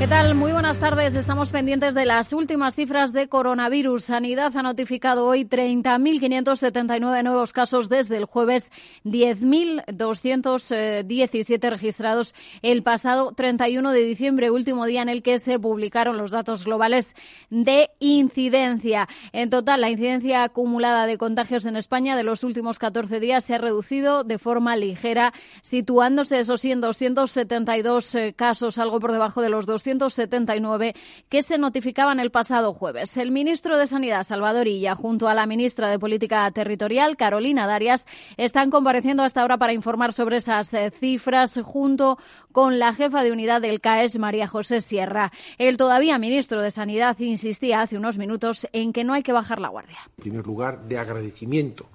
[0.00, 0.34] ¿Qué tal?
[0.34, 1.14] Muy buenas tardes.
[1.14, 4.04] Estamos pendientes de las últimas cifras de coronavirus.
[4.04, 8.72] Sanidad ha notificado hoy 30.579 nuevos casos desde el jueves,
[9.04, 16.30] 10.217 registrados el pasado 31 de diciembre, último día en el que se publicaron los
[16.30, 17.14] datos globales
[17.50, 19.06] de incidencia.
[19.34, 23.56] En total, la incidencia acumulada de contagios en España de los últimos 14 días se
[23.56, 29.42] ha reducido de forma ligera, situándose, eso sí, en 272 eh, casos, algo por debajo
[29.42, 30.94] de los 200 279
[31.28, 33.16] que se notificaban el pasado jueves.
[33.16, 38.06] El ministro de Sanidad, Salvador Illa, junto a la ministra de Política Territorial, Carolina Darias,
[38.36, 42.18] están compareciendo hasta ahora para informar sobre esas eh, cifras junto
[42.52, 45.32] con la jefa de unidad del CAES, María José Sierra.
[45.58, 49.60] El todavía ministro de Sanidad insistía hace unos minutos en que no hay que bajar
[49.60, 49.98] la guardia.
[50.18, 51.86] En primer lugar, de agradecimiento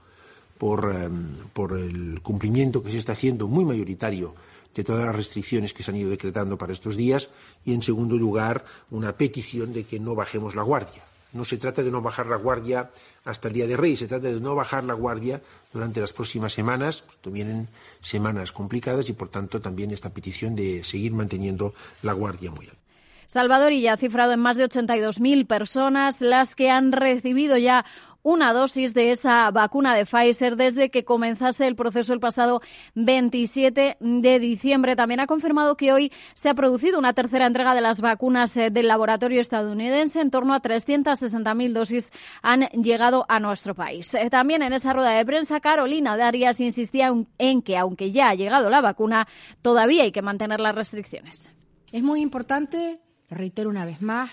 [0.58, 1.10] por, eh,
[1.54, 4.34] por el cumplimiento que se está haciendo muy mayoritario
[4.76, 7.30] de todas las restricciones que se han ido decretando para estos días
[7.64, 11.04] y, en segundo lugar, una petición de que no bajemos la guardia.
[11.34, 12.92] No se trata de no bajar la guardia
[13.26, 15.42] hasta el día de Rey, se trata de no bajar la guardia
[15.74, 17.68] durante las próximas semanas, porque vienen
[18.02, 22.80] semanas complicadas y, por tanto, también esta petición de seguir manteniendo la guardia muy alta.
[23.28, 27.84] Salvador y ya ha cifrado en más de 82.000 personas las que han recibido ya
[28.26, 32.60] una dosis de esa vacuna de Pfizer desde que comenzase el proceso el pasado
[32.96, 34.96] 27 de diciembre.
[34.96, 38.72] También ha confirmado que hoy se ha producido una tercera entrega de las vacunas eh,
[38.72, 40.22] del laboratorio estadounidense.
[40.22, 44.12] En torno a 360.000 dosis han llegado a nuestro país.
[44.16, 48.36] Eh, también en esa rueda de prensa, Carolina Darias insistía en que, aunque ya ha
[48.36, 49.28] llegado la vacuna,
[49.62, 51.52] todavía hay que mantener las restricciones.
[51.92, 54.32] Es muy importante, reitero una vez más,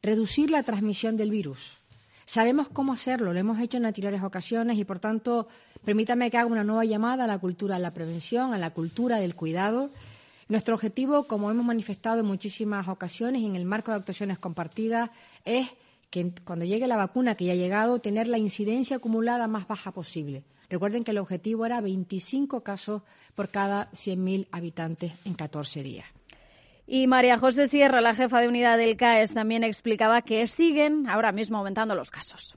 [0.00, 1.82] reducir la transmisión del virus
[2.26, 5.46] Sabemos cómo hacerlo, lo hemos hecho en anteriores ocasiones y, por tanto,
[5.84, 9.18] permítame que haga una nueva llamada a la cultura de la prevención, a la cultura
[9.18, 9.90] del cuidado.
[10.48, 15.10] Nuestro objetivo, como hemos manifestado en muchísimas ocasiones y en el marco de actuaciones compartidas,
[15.44, 15.68] es
[16.10, 19.92] que cuando llegue la vacuna, que ya ha llegado, tener la incidencia acumulada más baja
[19.92, 20.42] posible.
[20.68, 23.02] Recuerden que el objetivo era 25 casos
[23.36, 26.06] por cada 100.000 habitantes en 14 días.
[26.86, 31.32] Y María José Sierra, la jefa de unidad del CAES, también explicaba que siguen ahora
[31.32, 32.56] mismo aumentando los casos.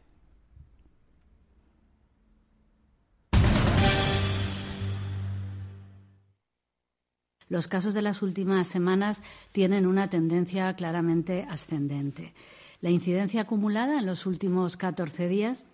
[7.48, 12.36] Los casos de las últimas semanas tienen una tendencia claramente ascendente.
[12.82, 15.66] La incidencia acumulada en los últimos 14 días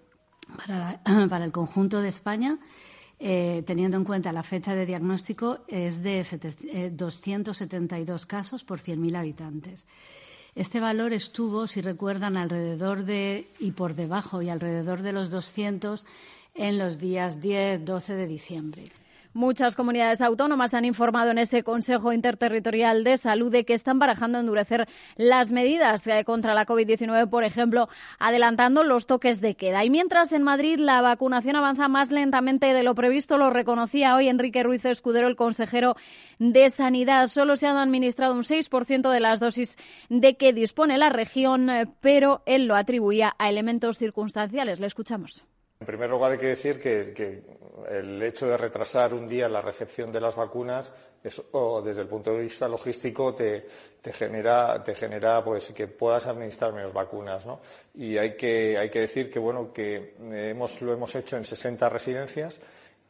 [0.66, 2.58] para, para el conjunto de España
[3.20, 6.24] eh, teniendo en cuenta la fecha de diagnóstico, es de
[6.92, 9.86] 272 eh, casos por 100.000 habitantes.
[10.54, 16.06] Este valor estuvo, si recuerdan, alrededor de y por debajo y alrededor de los 200
[16.54, 18.92] en los días 10-12 de diciembre.
[19.36, 24.40] Muchas comunidades autónomas han informado en ese Consejo Interterritorial de Salud de que están barajando
[24.40, 24.88] endurecer
[25.18, 29.84] las medidas eh, contra la COVID-19, por ejemplo, adelantando los toques de queda.
[29.84, 34.30] Y mientras en Madrid la vacunación avanza más lentamente de lo previsto, lo reconocía hoy
[34.30, 35.98] Enrique Ruiz Escudero, el consejero
[36.40, 37.28] de Sanidad.
[37.28, 39.76] Solo se han administrado un 6% de las dosis
[40.08, 44.80] de que dispone la región, eh, pero él lo atribuía a elementos circunstanciales.
[44.80, 45.44] Le escuchamos.
[45.82, 47.44] En primer lugar, hay que decir que,
[47.90, 50.92] el hecho de retrasar un día la recepción de las vacunas,
[51.24, 53.66] desde el punto de vista logístico, te,
[54.14, 57.46] genera, te genera pues, que puedas administrar menos vacunas.
[57.46, 57.60] ¿no?
[57.96, 61.90] Y hay que, hay que decir que, bueno, que hemos, lo hemos hecho en 60
[61.90, 62.60] residencias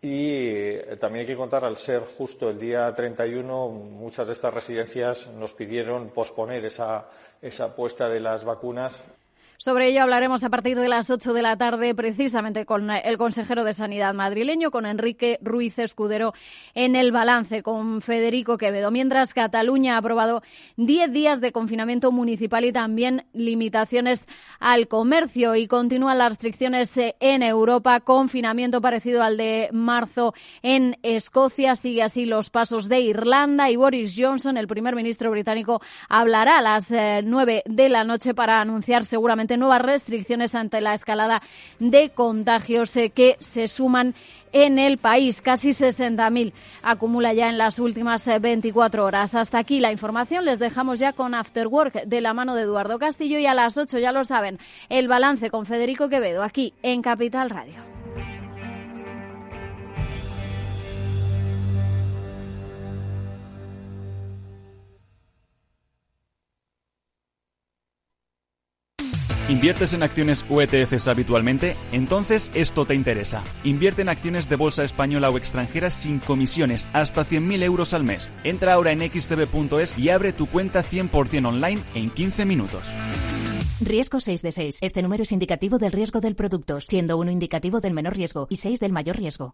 [0.02, 4.54] y eh, también hay que contar, al ser justo el día 31, muchas de estas
[4.54, 7.10] residencias nos pidieron posponer esa,
[7.42, 9.04] esa puesta de las vacunas
[9.58, 13.64] sobre ello hablaremos a partir de las 8 de la tarde, precisamente con el consejero
[13.64, 16.34] de Sanidad madrileño, con Enrique Ruiz Escudero,
[16.74, 18.92] en el balance con Federico Quevedo.
[18.92, 20.42] Mientras Cataluña ha aprobado
[20.78, 24.28] 10 días de confinamiento municipal y también limitaciones
[24.60, 31.76] al comercio y continúan las restricciones en Europa, confinamiento parecido al de marzo en Escocia.
[31.76, 36.62] Sigue así los pasos de Irlanda y Boris Johnson, el primer ministro británico, hablará a
[36.62, 41.42] las 9 eh, de la noche para anunciar seguramente nuevas restricciones ante la escalada
[41.80, 44.16] de contagios eh, que se suman
[44.52, 45.42] en el país.
[45.42, 46.54] Casi 60.000
[46.84, 49.36] acumula ya en las últimas 24 eh, horas.
[49.36, 50.46] Hasta aquí la información.
[50.46, 53.78] Les dejamos ya con After Work de la mano de Eduardo Castillo y a las
[53.78, 54.60] 8 ya lo saben,
[54.90, 57.95] el balance con Federico Quevedo aquí en Capital Radio.
[69.48, 71.78] ¿Inviertes en acciones o ETFs habitualmente?
[71.92, 73.44] Entonces esto te interesa.
[73.64, 78.32] Invierte en acciones de bolsa española o extranjera sin comisiones, hasta 100.000 euros al mes.
[78.44, 82.88] Entra ahora en xtb.es y abre tu cuenta 100% online en 15 minutos.
[83.82, 84.78] Riesgo 6 de 6.
[84.82, 88.56] Este número es indicativo del riesgo del producto, siendo uno indicativo del menor riesgo y
[88.56, 89.54] 6 del mayor riesgo.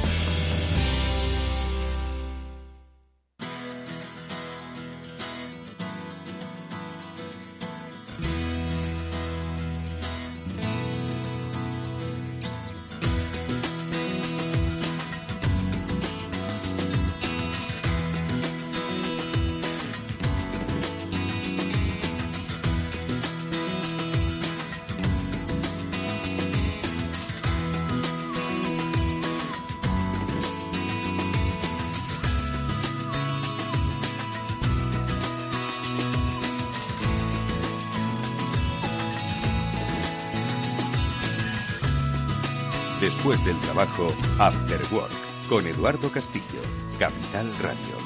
[43.13, 44.07] Después del trabajo,
[44.39, 45.11] After Work,
[45.49, 46.61] con Eduardo Castillo,
[46.97, 47.97] Capital Radio.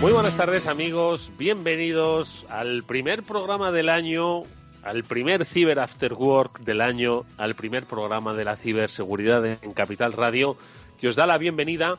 [0.00, 4.42] Muy buenas tardes amigos, bienvenidos al primer programa del año,
[4.84, 10.12] al primer Ciber After Work del año, al primer programa de la ciberseguridad en Capital
[10.12, 10.58] Radio,
[11.00, 11.96] que os da la bienvenida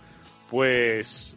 [0.52, 1.33] pues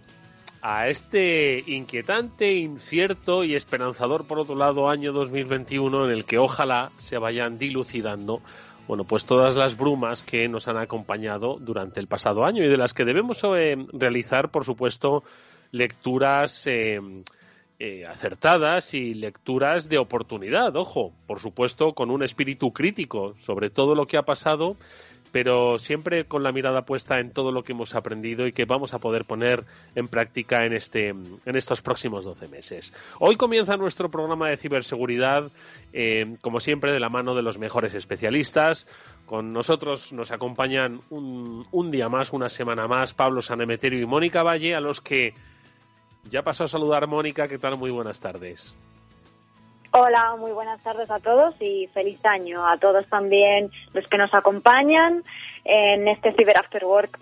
[0.68, 6.90] a este inquietante, incierto y esperanzador, por otro lado, año 2021 en el que ojalá
[6.98, 8.42] se vayan dilucidando
[8.88, 12.76] bueno, pues todas las brumas que nos han acompañado durante el pasado año y de
[12.76, 15.22] las que debemos eh, realizar, por supuesto,
[15.70, 17.00] lecturas eh,
[17.78, 23.94] eh, acertadas y lecturas de oportunidad, ojo, por supuesto, con un espíritu crítico sobre todo
[23.94, 24.76] lo que ha pasado
[25.36, 28.94] pero siempre con la mirada puesta en todo lo que hemos aprendido y que vamos
[28.94, 32.94] a poder poner en práctica en, este, en estos próximos 12 meses.
[33.20, 35.52] Hoy comienza nuestro programa de ciberseguridad,
[35.92, 38.86] eh, como siempre, de la mano de los mejores especialistas.
[39.26, 44.42] Con nosotros nos acompañan un, un día más, una semana más, Pablo Sanemeterio y Mónica
[44.42, 45.34] Valle, a los que
[46.30, 47.46] ya pasó a saludar Mónica.
[47.46, 47.76] ¿Qué tal?
[47.76, 48.74] Muy buenas tardes.
[49.98, 54.34] Hola, muy buenas tardes a todos y feliz año a todos también los que nos
[54.34, 55.22] acompañan
[55.64, 57.18] en este Cyber After Work.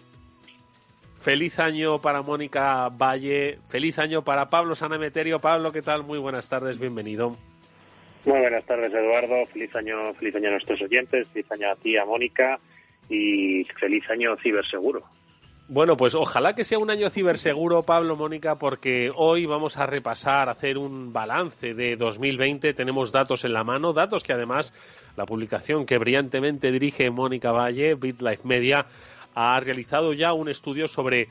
[1.20, 5.38] Feliz año para Mónica Valle, feliz año para Pablo Sanemeterio.
[5.38, 6.02] Pablo, ¿qué tal?
[6.02, 7.36] Muy buenas tardes, bienvenido.
[8.24, 9.46] Muy buenas tardes, Eduardo.
[9.52, 12.58] Feliz año, feliz año a nuestros oyentes, feliz año a ti, a Mónica
[13.08, 15.04] y feliz año ciberseguro.
[15.66, 20.50] Bueno, pues ojalá que sea un año ciberseguro, Pablo, Mónica, porque hoy vamos a repasar,
[20.50, 22.74] hacer un balance de 2020.
[22.74, 24.74] Tenemos datos en la mano, datos que además
[25.16, 28.84] la publicación que brillantemente dirige Mónica Valle, BitLife Media,
[29.34, 31.28] ha realizado ya un estudio sobre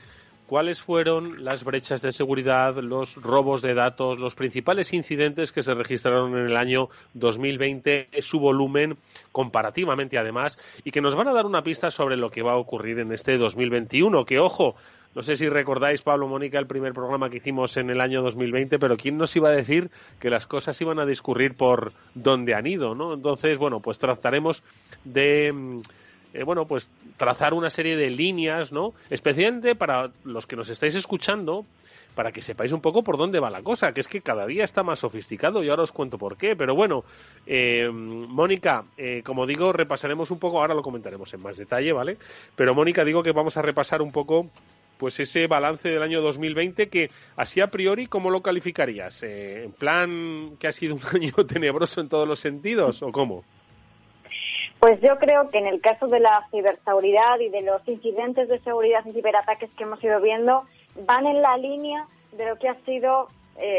[0.48, 5.74] cuáles fueron las brechas de seguridad, los robos de datos, los principales incidentes que se
[5.74, 8.98] registraron en el año 2020, su volumen
[9.32, 12.58] comparativamente además, y que nos van a dar una pista sobre lo que va a
[12.58, 14.76] ocurrir en este 2021, que ojo,
[15.16, 18.80] no sé si recordáis, Pablo Mónica, el primer programa que hicimos en el año 2020,
[18.80, 22.66] pero ¿quién nos iba a decir que las cosas iban a discurrir por donde han
[22.66, 23.14] ido, ¿no?
[23.14, 24.64] Entonces, bueno, pues trataremos
[25.04, 25.82] de mm,
[26.34, 28.94] eh, bueno, pues trazar una serie de líneas, ¿no?
[29.10, 31.66] Especialmente para los que nos estáis escuchando,
[32.16, 34.64] para que sepáis un poco por dónde va la cosa, que es que cada día
[34.64, 36.56] está más sofisticado y ahora os cuento por qué.
[36.56, 37.04] Pero bueno,
[37.46, 42.18] eh, Mónica, eh, como digo, repasaremos un poco, ahora lo comentaremos en más detalle, ¿vale?
[42.56, 44.48] Pero Mónica, digo que vamos a repasar un poco
[44.98, 49.24] pues ese balance del año 2020 que así a priori, ¿cómo lo calificarías?
[49.24, 53.44] ¿En plan que ha sido un año tenebroso en todos los sentidos o cómo?
[54.84, 58.60] Pues yo creo que en el caso de la ciberseguridad y de los incidentes de
[58.60, 60.66] seguridad y ciberataques que hemos ido viendo,
[61.06, 63.30] van en la línea de lo que ha sido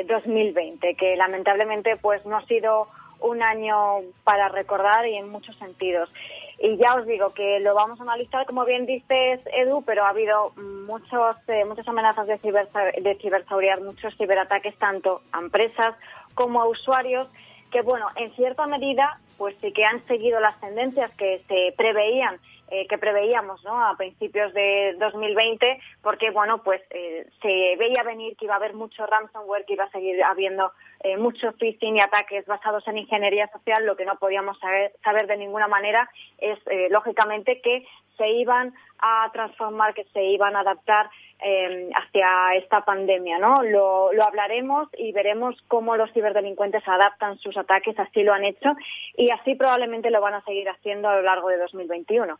[0.06, 2.88] 2020, eh, que lamentablemente pues no ha sido
[3.20, 6.10] un año para recordar y en muchos sentidos.
[6.58, 10.08] Y ya os digo que lo vamos a analizar, como bien dices, Edu, pero ha
[10.08, 10.52] habido
[10.86, 15.96] muchos, eh, muchas amenazas de, de ciberseguridad, muchos ciberataques tanto a empresas
[16.34, 17.28] como a usuarios,
[17.70, 22.38] que bueno, en cierta medida pues sí que han seguido las tendencias que se preveían
[22.70, 23.84] eh, que preveíamos ¿no?
[23.84, 28.74] a principios de 2020 porque bueno pues eh, se veía venir que iba a haber
[28.74, 30.72] mucho ransomware que iba a seguir habiendo
[31.04, 35.26] eh, mucho phishing y ataques basados en ingeniería social, lo que no podíamos saber, saber
[35.26, 37.86] de ninguna manera es, eh, lógicamente, que
[38.16, 41.10] se iban a transformar, que se iban a adaptar
[41.40, 43.62] eh, hacia esta pandemia, ¿no?
[43.62, 48.74] Lo, lo, hablaremos y veremos cómo los ciberdelincuentes adaptan sus ataques, así lo han hecho
[49.16, 52.38] y así probablemente lo van a seguir haciendo a lo largo de 2021.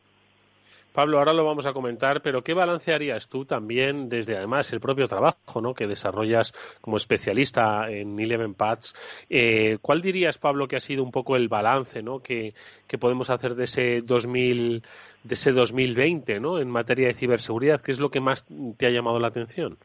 [0.94, 4.78] Pablo, ahora lo vamos a comentar, pero ¿qué balance harías tú también desde además el
[4.78, 5.74] propio trabajo ¿no?
[5.74, 8.94] que desarrollas como especialista en Eleven Paths?
[9.28, 12.20] Eh, ¿Cuál dirías, Pablo, que ha sido un poco el balance ¿no?
[12.20, 12.54] que,
[12.86, 14.84] que podemos hacer de ese 2000,
[15.24, 16.60] de ese 2020 ¿no?
[16.60, 17.80] en materia de ciberseguridad?
[17.80, 18.44] ¿Qué es lo que más
[18.76, 19.76] te ha llamado la atención?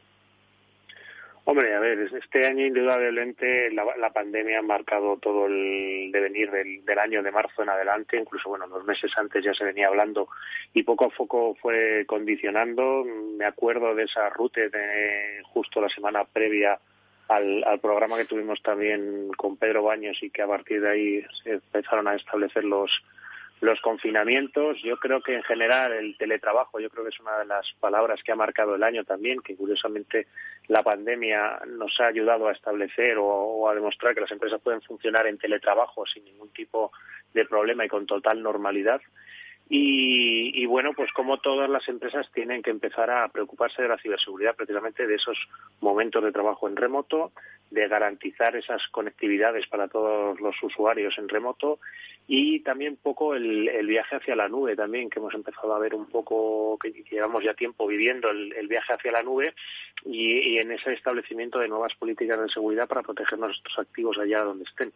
[1.50, 6.84] Hombre, a ver, este año indudablemente la, la pandemia ha marcado todo el devenir del,
[6.84, 10.28] del, año de marzo en adelante, incluso bueno, unos meses antes ya se venía hablando
[10.74, 13.04] y poco a poco fue condicionando.
[13.36, 16.78] Me acuerdo de esa ruta de justo la semana previa
[17.26, 21.26] al, al, programa que tuvimos también con Pedro Baños y que a partir de ahí
[21.42, 22.92] se empezaron a establecer los
[23.60, 27.44] los confinamientos, yo creo que en general el teletrabajo, yo creo que es una de
[27.44, 30.28] las palabras que ha marcado el año también, que curiosamente
[30.68, 35.26] la pandemia nos ha ayudado a establecer o, a demostrar que las empresas pueden funcionar
[35.26, 36.90] en teletrabajo sin ningún tipo
[37.34, 39.00] de problema y con total normalidad.
[39.72, 43.98] Y, y, bueno, pues como todas las empresas tienen que empezar a preocuparse de la
[43.98, 45.38] ciberseguridad, precisamente de esos
[45.80, 47.30] momentos de trabajo en remoto,
[47.70, 51.78] de garantizar esas conectividades para todos los usuarios en remoto
[52.26, 56.06] y también poco el, viaje hacia la nube también, que hemos empezado a ver un
[56.06, 59.54] poco, que, llevamos ya tiempo viviendo el, el viaje hacia la nube
[60.04, 64.42] y, y en ese establecimiento de nuevas políticas de seguridad para proteger nuestros activos allá
[64.42, 64.92] donde estén.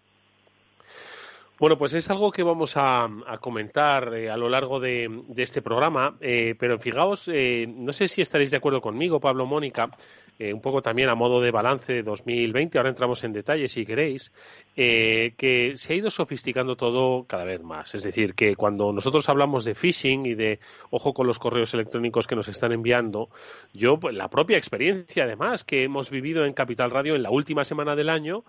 [1.56, 3.08] Bueno, pues es algo que vamos a,
[3.40, 8.08] comentar eh, a lo largo de, de este programa, eh, pero fijaos, eh, no sé
[8.08, 9.88] si estaréis de acuerdo conmigo, Pablo Mónica,
[10.36, 13.86] eh, un poco también a modo de balance de 2020, ahora entramos en detalle si
[13.86, 14.32] queréis,
[14.74, 17.94] que se ha ido sofisticando todo cada vez más.
[17.94, 20.58] Es decir, que cuando nosotros hablamos de phishing y de
[20.90, 23.28] ojo con los correos electrónicos que nos están enviando,
[23.72, 27.64] yo, pues, la propia experiencia además que hemos vivido en Capital Radio en la última
[27.64, 28.42] semana del año,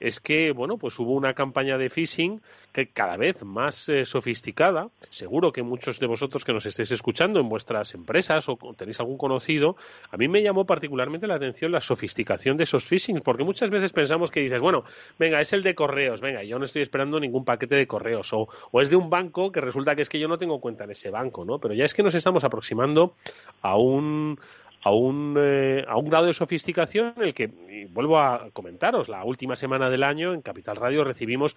[0.00, 2.40] es que, bueno, pues hubo una campaña de phishing
[2.72, 4.88] que cada vez más eh, sofisticada.
[5.10, 9.16] Seguro que muchos de vosotros que nos estéis escuchando en vuestras empresas o tenéis algún
[9.16, 9.76] conocido,
[10.10, 13.92] a mí me llamó particularmente la atención la sofisticación de esos phishing, porque muchas veces
[13.92, 14.84] pensamos que dices, bueno,
[15.18, 18.48] venga, es el de correos, venga, yo no estoy esperando ningún paquete de correos, o,
[18.70, 20.90] o es de un banco que resulta que es que yo no tengo cuenta en
[20.90, 21.58] ese banco, ¿no?
[21.58, 23.14] Pero ya es que nos estamos aproximando
[23.62, 24.38] a un
[24.86, 29.08] a un, eh, a un grado de sofisticación en el que, y vuelvo a comentaros,
[29.08, 31.56] la última semana del año en Capital Radio recibimos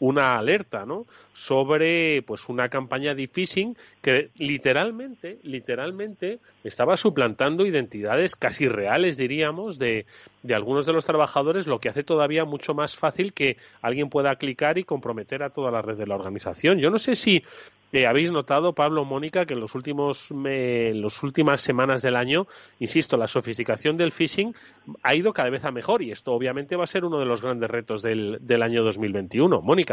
[0.00, 1.06] una alerta ¿no?
[1.34, 9.78] sobre pues una campaña de phishing que literalmente literalmente estaba suplantando identidades casi reales diríamos
[9.78, 10.06] de,
[10.42, 14.34] de algunos de los trabajadores lo que hace todavía mucho más fácil que alguien pueda
[14.36, 17.44] clicar y comprometer a toda la red de la organización yo no sé si
[17.92, 22.14] eh, habéis notado, Pablo, Mónica, que en los últimos me, en las últimas semanas del
[22.14, 22.46] año,
[22.78, 24.54] insisto, la sofisticación del phishing
[25.02, 27.42] ha ido cada vez a mejor y esto obviamente va a ser uno de los
[27.42, 29.60] grandes retos del, del año 2021.
[29.60, 29.89] Mónica.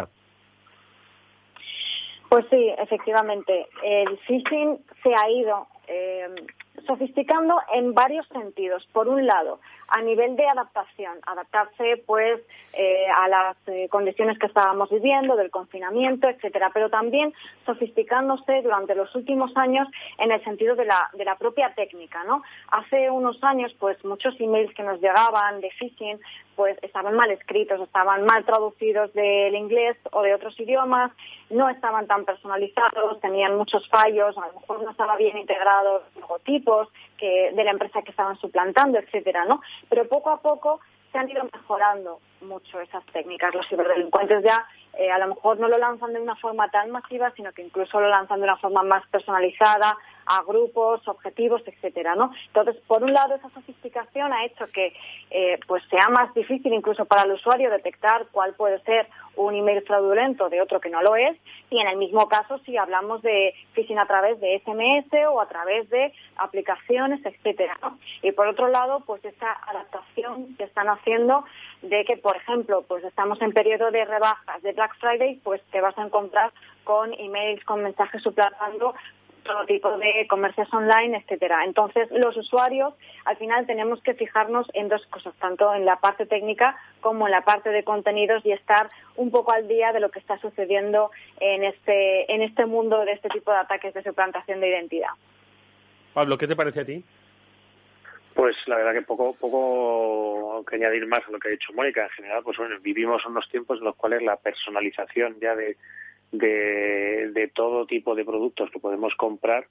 [2.29, 3.67] Pues sí, efectivamente.
[3.83, 6.27] El phishing se ha ido eh,
[6.85, 8.85] sofisticando en varios sentidos.
[8.91, 12.41] Por un lado, a nivel de adaptación, adaptarse pues
[12.73, 17.33] eh, a las eh, condiciones que estábamos viviendo, del confinamiento, etcétera, pero también
[17.65, 19.87] sofisticándose durante los últimos años
[20.17, 22.43] en el sentido de la, de la propia técnica, ¿no?
[22.71, 26.19] Hace unos años, pues muchos emails que nos llegaban de phishing
[26.57, 31.11] pues estaban mal escritos, estaban mal traducidos del inglés o de otros idiomas,
[31.51, 36.89] no estaban tan personalizados, tenían muchos fallos, a lo mejor no estaba bien integrados logotipos
[37.15, 39.61] que de la empresa que estaban suplantando, etcétera, ¿no?
[39.87, 43.53] Pero poco a poco se han ido mejorando mucho esas técnicas.
[43.53, 44.65] Los ciberdelincuentes ya
[44.97, 48.01] eh, a lo mejor no lo lanzan de una forma tan masiva, sino que incluso
[48.01, 49.95] lo lanzan de una forma más personalizada,
[50.27, 52.31] a grupos, objetivos, etcétera, ¿no?
[52.47, 54.93] Entonces, por un lado, esa sofisticación ha hecho que
[55.31, 59.83] eh, pues sea más difícil incluso para el usuario detectar cuál puede ser un email
[59.83, 61.37] fraudulento de otro que no lo es,
[61.69, 65.47] y en el mismo caso si hablamos de phishing a través de SMS o a
[65.47, 67.77] través de aplicaciones, etcétera.
[68.21, 71.43] Y por otro lado, pues esa adaptación que están haciendo
[71.81, 75.81] de que, por ejemplo, pues estamos en periodo de rebajas de Black Friday, pues te
[75.81, 76.51] vas a encontrar
[76.83, 78.95] con emails, con mensajes suplantando
[79.47, 81.63] todo tipo de comercios online, etcétera.
[81.65, 82.93] Entonces, los usuarios,
[83.25, 87.31] al final tenemos que fijarnos en dos cosas, tanto en la parte técnica como en
[87.31, 91.09] la parte de contenidos y estar un poco al día de lo que está sucediendo
[91.39, 95.09] en este, en este mundo de este tipo de ataques de suplantación de identidad.
[96.13, 97.03] Pablo, ¿qué te parece a ti?
[98.33, 102.03] Pues la verdad que poco, poco que añadir más a lo que ha dicho Mónica.
[102.03, 105.75] En general, pues bueno, vivimos unos tiempos en los cuales la personalización ya de,
[106.31, 109.67] de, de todo tipo de productos que podemos comprar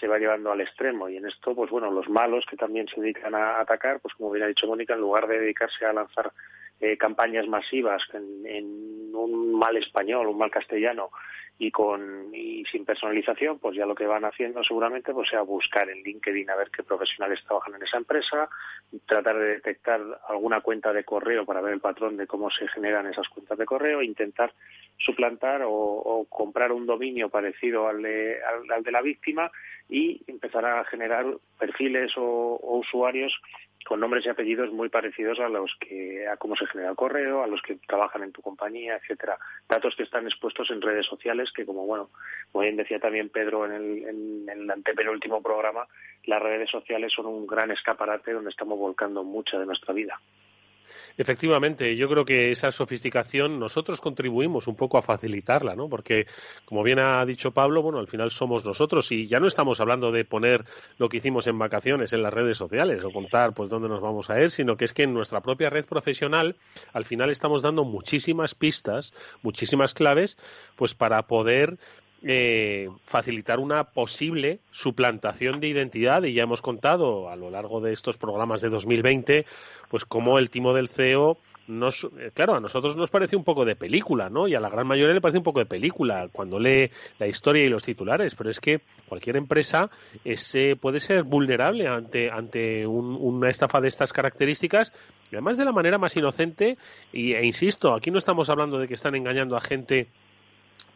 [0.00, 1.08] se va llevando al extremo.
[1.08, 4.30] Y en esto pues bueno los malos que también se dedican a atacar pues como
[4.30, 6.32] bien ha dicho Mónica en lugar de dedicarse a lanzar
[6.80, 11.10] eh, campañas masivas en, en, un mal español un mal castellano
[11.58, 15.90] y con y sin personalización pues ya lo que van haciendo seguramente pues sea buscar
[15.90, 18.48] en LinkedIn a ver qué profesionales trabajan en esa empresa
[19.06, 23.08] tratar de detectar alguna cuenta de correo para ver el patrón de cómo se generan
[23.08, 24.52] esas cuentas de correo intentar
[24.98, 28.38] suplantar o, o comprar un dominio parecido al de,
[28.74, 29.50] al, de la víctima
[29.88, 31.24] y empezar a generar
[31.58, 33.40] perfiles o, o usuarios
[33.86, 37.42] con nombres y apellidos muy parecidos a los que a cómo se genera el correo,
[37.42, 39.38] a los que trabajan en tu compañía, etcétera.
[39.66, 42.10] Datos que están expuestos en redes sociales que como bueno,
[42.52, 45.86] como bien decía también Pedro en el, en el antepenúltimo programa,
[46.24, 50.20] las redes sociales son un gran escaparate donde estamos volcando mucha de nuestra vida.
[51.18, 55.88] Efectivamente, yo creo que esa sofisticación nosotros contribuimos un poco a facilitarla, ¿no?
[55.88, 56.28] Porque,
[56.64, 60.12] como bien ha dicho Pablo, bueno, al final somos nosotros y ya no estamos hablando
[60.12, 60.64] de poner
[60.96, 64.30] lo que hicimos en vacaciones en las redes sociales o contar pues dónde nos vamos
[64.30, 66.54] a ir, sino que es que en nuestra propia red profesional
[66.92, 70.38] al final estamos dando muchísimas pistas, muchísimas claves,
[70.76, 71.78] pues para poder
[72.22, 77.92] eh, facilitar una posible suplantación de identidad y ya hemos contado a lo largo de
[77.92, 79.46] estos programas de 2020
[79.88, 83.64] pues cómo el timo del CEO nos, eh, claro, a nosotros nos parece un poco
[83.64, 84.48] de película, ¿no?
[84.48, 87.64] Y a la gran mayoría le parece un poco de película cuando lee la historia
[87.64, 89.90] y los titulares, pero es que cualquier empresa
[90.24, 94.92] ese puede ser vulnerable ante, ante una estafa de estas características,
[95.30, 96.78] y además de la manera más inocente,
[97.12, 100.08] y, e insisto, aquí no estamos hablando de que están engañando a gente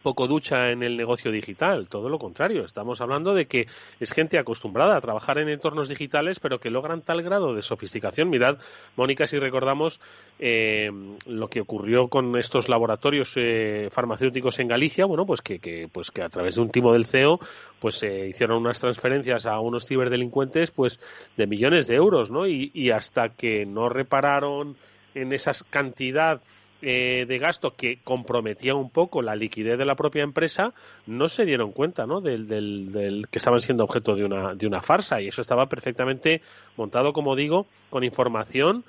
[0.03, 3.65] poco ducha en el negocio digital, todo lo contrario, estamos hablando de que
[3.99, 8.29] es gente acostumbrada a trabajar en entornos digitales, pero que logran tal grado de sofisticación.
[8.29, 8.57] Mirad,
[8.95, 9.99] Mónica, si recordamos
[10.37, 10.91] eh,
[11.25, 16.21] lo que ocurrió con estos laboratorios eh, farmacéuticos en Galicia, bueno, pues que, pues que
[16.21, 17.39] a través de un timo del CEO,
[17.79, 20.99] pues se hicieron unas transferencias a unos ciberdelincuentes, pues
[21.37, 22.45] de millones de euros, ¿no?
[22.45, 24.75] Y, y hasta que no repararon
[25.15, 26.41] en esa cantidad
[26.85, 30.73] eh, de gasto que comprometía un poco la liquidez de la propia empresa,
[31.07, 32.19] no se dieron cuenta ¿no?
[32.19, 35.21] del, del, que estaban siendo objeto de una, de una farsa.
[35.21, 36.41] Y eso estaba perfectamente
[36.75, 38.83] montado, como digo, con información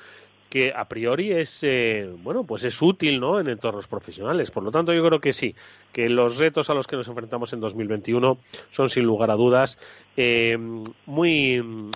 [0.50, 4.50] que a priori es eh, bueno pues es útil no en entornos profesionales.
[4.50, 5.54] Por lo tanto yo creo que sí
[5.92, 8.38] que los retos a los que nos enfrentamos en 2021
[8.70, 9.78] son sin lugar a dudas
[10.16, 10.56] eh,
[11.06, 11.90] muy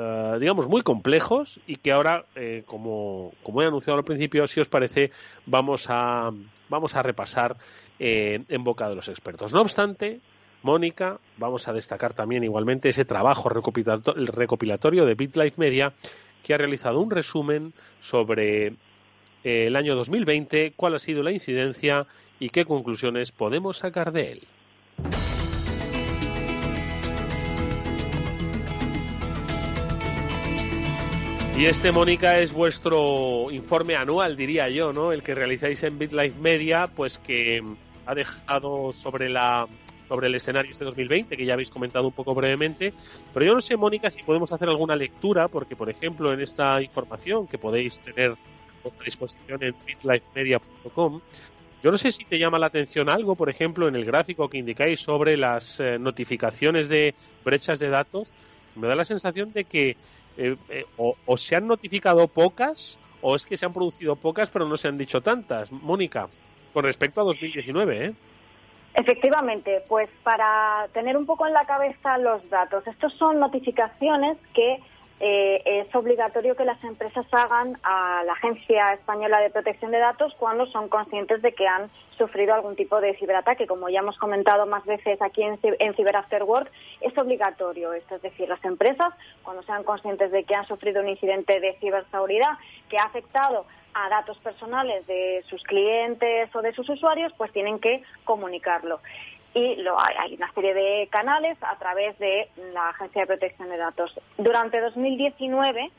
[0.00, 4.60] eh, digamos, muy complejos y que ahora, eh, como, como he anunciado al principio, si
[4.60, 5.10] os parece,
[5.44, 6.30] vamos a,
[6.68, 7.56] vamos a repasar
[7.98, 9.52] eh, en boca de los expertos.
[9.52, 10.20] No obstante,
[10.62, 15.92] Mónica, vamos a destacar también igualmente ese trabajo recopilatorio de BitLife Media
[16.44, 18.76] que ha realizado un resumen sobre
[19.42, 22.06] el año 2020, cuál ha sido la incidencia
[22.38, 24.42] y qué conclusiones podemos sacar de él.
[31.58, 35.10] Y este, Mónica, es vuestro informe anual, diría yo, ¿no?
[35.10, 37.60] El que realizáis en BitLife Media, pues que
[38.06, 39.66] ha dejado sobre la
[40.06, 42.94] sobre el escenario este 2020, que ya habéis comentado un poco brevemente.
[43.34, 46.80] Pero yo no sé, Mónica, si podemos hacer alguna lectura, porque, por ejemplo, en esta
[46.80, 51.20] información que podéis tener a disposición en bitlifemedia.com,
[51.82, 54.58] yo no sé si te llama la atención algo, por ejemplo, en el gráfico que
[54.58, 58.32] indicáis sobre las eh, notificaciones de brechas de datos.
[58.76, 59.96] Me da la sensación de que
[60.38, 64.66] eh, eh, o, se han notificado pocas o es que se han producido pocas pero
[64.66, 65.72] no se han dicho tantas.
[65.72, 66.28] Mónica,
[66.72, 68.14] con respecto a 2019, ¿eh?
[68.94, 74.78] Efectivamente, pues para tener un poco en la cabeza los datos, estos son notificaciones que
[75.20, 80.32] eh, es obligatorio que las empresas hagan a la Agencia Española de Protección de Datos
[80.38, 83.66] cuando son conscientes de que han sufrido algún tipo de ciberataque.
[83.66, 86.44] Como ya hemos comentado más veces aquí en, en Cyber After
[87.00, 87.92] es obligatorio.
[87.92, 92.56] Es decir, las empresas, cuando sean conscientes de que han sufrido un incidente de ciberseguridad
[92.88, 97.80] que ha afectado a datos personales de sus clientes o de sus usuarios, pues tienen
[97.80, 99.00] que comunicarlo
[99.54, 103.76] y lo, hay una serie de canales a través de la Agencia de Protección de
[103.76, 104.12] Datos.
[104.36, 105.90] Durante 2019,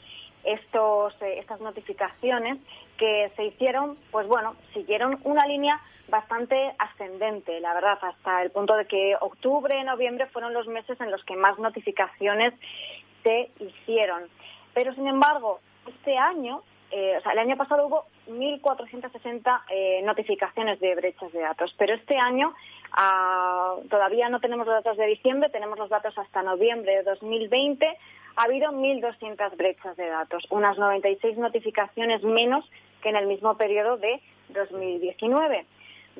[0.43, 2.57] estos, eh, estas notificaciones
[2.97, 8.75] que se hicieron, pues bueno, siguieron una línea bastante ascendente, la verdad, hasta el punto
[8.75, 12.53] de que octubre, noviembre fueron los meses en los que más notificaciones
[13.23, 14.23] se hicieron.
[14.73, 20.79] Pero, sin embargo, este año eh, o sea, el año pasado hubo 1.460 eh, notificaciones
[20.79, 22.55] de brechas de datos, pero este año
[22.93, 27.97] ah, todavía no tenemos los datos de diciembre, tenemos los datos hasta noviembre de 2020.
[28.35, 32.69] ha habido 1.200 brechas de datos, unas 96 notificaciones menos
[33.01, 35.65] que en el mismo periodo de 2019.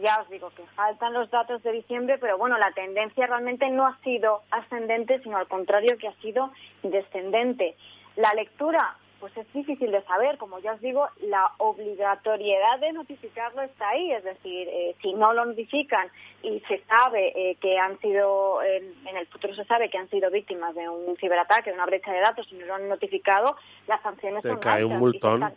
[0.02, 3.86] Ya os digo que faltan los datos de diciembre, pero bueno, la tendencia realmente no
[3.86, 6.52] ha sido ascendente, sino al contrario que ha sido
[6.84, 7.76] descendente.
[8.16, 10.38] La lectura pues es difícil de saber.
[10.38, 14.12] Como ya os digo, la obligatoriedad de notificarlo está ahí.
[14.12, 16.08] Es decir, eh, si no lo notifican
[16.42, 20.32] y se sabe eh, que han sido, en el futuro se sabe que han sido
[20.32, 23.56] víctimas de un ciberataque, de una brecha de datos y no lo han notificado,
[23.88, 25.54] las sanciones se son cae un multón.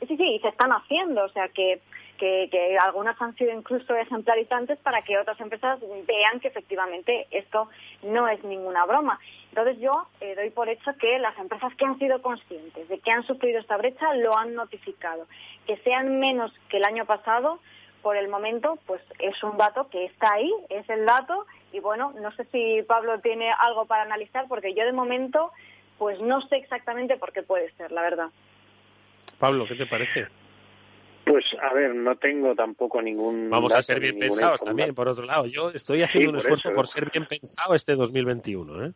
[0.00, 1.24] Sí, sí, y se están haciendo.
[1.24, 1.80] O sea que
[2.16, 7.68] que, algunas han sido incluso ejemplarizantes para que otras empresas vean que efectivamente esto
[8.02, 9.18] no es ninguna broma.
[9.50, 13.10] Entonces yo eh, doy por hecho que las empresas que han sido conscientes de que
[13.10, 15.26] han sufrido esta brecha lo han notificado.
[15.66, 17.60] Que sean menos que el año pasado,
[18.02, 21.46] por el momento, pues es un dato que está ahí, es el dato.
[21.72, 25.52] Y bueno, no sé si Pablo tiene algo para analizar, porque yo de momento,
[25.98, 28.28] pues no sé exactamente por qué puede ser, la verdad.
[29.38, 30.28] Pablo, ¿qué te parece?
[31.26, 33.50] Pues a ver, no tengo tampoco ningún.
[33.50, 35.46] Vamos a ser bien pensados también, por otro lado.
[35.46, 38.86] Yo estoy haciendo un esfuerzo por ser bien pensado este 2021.
[38.86, 38.92] ¿eh?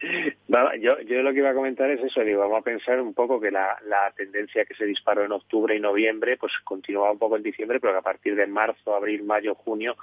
[0.80, 3.40] Yo, yo lo que iba a comentar es eso, digo, vamos a pensar un poco
[3.40, 7.36] que la, la tendencia que se disparó en octubre y noviembre, pues continuaba un poco
[7.36, 9.96] en diciembre, pero que a partir de marzo, abril, mayo, junio,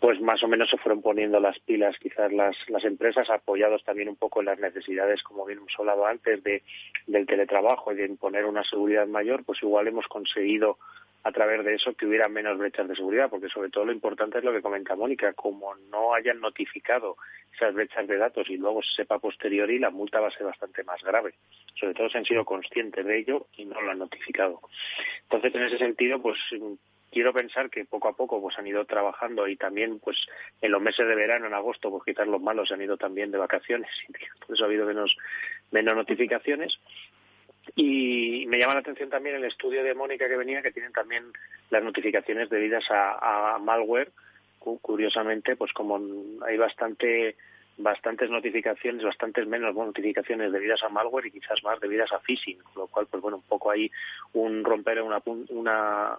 [0.00, 4.08] pues más o menos se fueron poniendo las pilas quizás las, las empresas, apoyados también
[4.08, 6.62] un poco en las necesidades, como bien hemos hablado antes, de,
[7.06, 10.78] del teletrabajo y de imponer una seguridad mayor, pues igual hemos conseguido
[11.24, 14.38] a través de eso que hubiera menos brechas de seguridad, porque sobre todo lo importante
[14.38, 17.16] es lo que comenta Mónica, como no hayan notificado
[17.54, 20.84] esas brechas de datos y luego se sepa posteriori, la multa va a ser bastante
[20.84, 21.34] más grave.
[21.80, 24.60] Sobre todo si han sido conscientes de ello y no lo han notificado.
[25.22, 26.38] Entonces, en ese sentido, pues
[27.14, 30.18] quiero pensar que poco a poco pues han ido trabajando y también pues
[30.60, 33.38] en los meses de verano, en agosto, pues quizás los malos han ido también de
[33.38, 34.12] vacaciones y
[34.44, 35.16] por eso ha habido menos,
[35.70, 36.78] menos notificaciones
[37.76, 41.24] y me llama la atención también el estudio de Mónica que venía, que tienen también
[41.70, 44.10] las notificaciones debidas a, malware.
[44.58, 46.00] Curiosamente, pues como
[46.46, 47.36] hay bastante
[47.76, 52.82] bastantes notificaciones, bastantes menos notificaciones debidas a malware y quizás más debidas a phishing, con
[52.82, 53.90] lo cual, pues bueno, un poco ahí
[54.32, 56.16] un romper una, una,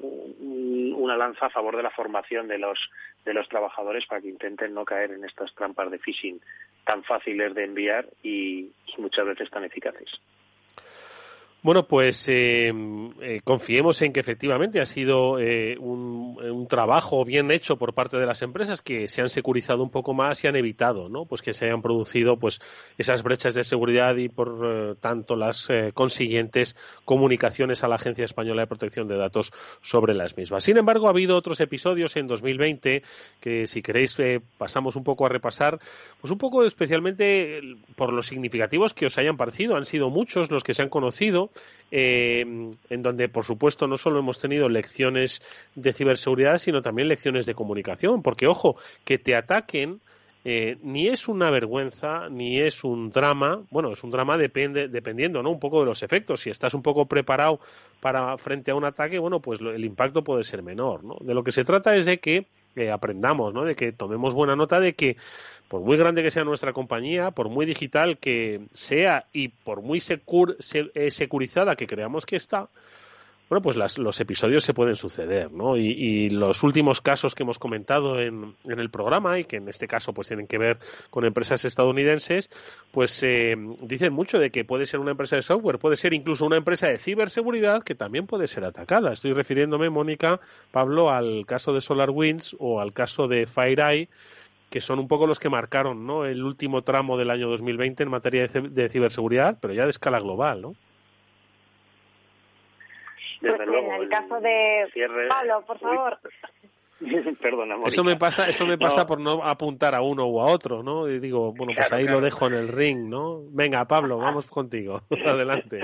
[0.00, 2.78] una lanza a favor de la formación de los,
[3.24, 6.40] de los trabajadores para que intenten no caer en estas trampas de phishing
[6.84, 10.20] tan fáciles de enviar y muchas veces tan eficaces.
[11.64, 12.70] Bueno, pues eh,
[13.22, 18.18] eh, confiemos en que efectivamente ha sido eh, un, un, trabajo bien hecho por parte
[18.18, 21.24] de las empresas que se han securizado un poco más y han evitado, ¿no?
[21.24, 22.60] Pues que se hayan producido, pues
[22.98, 28.68] esas brechas de seguridad y por tanto las consiguientes comunicaciones a la Agencia Española de
[28.68, 29.50] Protección de Datos
[29.80, 30.64] sobre las mismas.
[30.64, 33.02] Sin embargo, ha habido otros episodios en 2020
[33.40, 34.18] que, si queréis,
[34.58, 35.78] pasamos un poco a repasar,
[36.20, 37.58] pues un poco especialmente
[37.96, 39.76] por los significativos que os hayan parecido.
[39.76, 41.50] Han sido muchos los que se han conocido
[41.90, 45.42] eh, en donde, por supuesto, no solo hemos tenido lecciones
[45.74, 50.00] de ciberseguridad, sino también lecciones de comunicación, porque, ojo, que te ataquen
[50.46, 53.62] eh, ni es una vergüenza, ni es un drama.
[53.70, 55.50] Bueno, es un drama depende, dependiendo, ¿no?
[55.50, 56.42] Un poco de los efectos.
[56.42, 57.60] Si estás un poco preparado
[58.00, 61.16] para frente a un ataque, bueno, pues el impacto puede ser menor, ¿no?
[61.20, 62.46] De lo que se trata es de que
[62.92, 63.64] aprendamos, ¿no?
[63.64, 65.16] De que tomemos buena nota de que
[65.68, 70.00] por muy grande que sea nuestra compañía, por muy digital que sea y por muy
[70.00, 72.68] eh, securizada que creamos que está,
[73.50, 75.76] bueno, pues los episodios se pueden suceder, ¿no?
[75.76, 80.14] Y, los últimos casos que hemos comentado en, el programa y que en este caso
[80.14, 80.78] pues tienen que ver
[81.10, 82.48] con empresas estadounidenses,
[82.90, 86.46] pues eh, dicen mucho de que puede ser una empresa de software, puede ser incluso
[86.46, 89.12] una empresa de ciberseguridad que también puede ser atacada.
[89.12, 90.40] Estoy refiriéndome, Mónica,
[90.72, 94.08] Pablo, al caso de SolarWinds o al caso de FireEye
[94.74, 96.24] que son un poco los que marcaron ¿no?
[96.24, 100.62] el último tramo del año 2020 en materia de, ciberseguridad, pero ya de escala global,
[100.62, 100.74] ¿no?
[103.40, 104.88] Pues en el caso de
[105.28, 106.18] Pablo, por favor.
[107.40, 110.82] Perdona, eso me pasa, eso me pasa por no apuntar a uno u a otro,
[110.82, 111.08] ¿no?
[111.08, 113.42] Y digo, bueno, pues ahí lo dejo en el ring, ¿no?
[113.50, 115.02] Venga, Pablo, vamos contigo.
[115.24, 115.80] Adelante.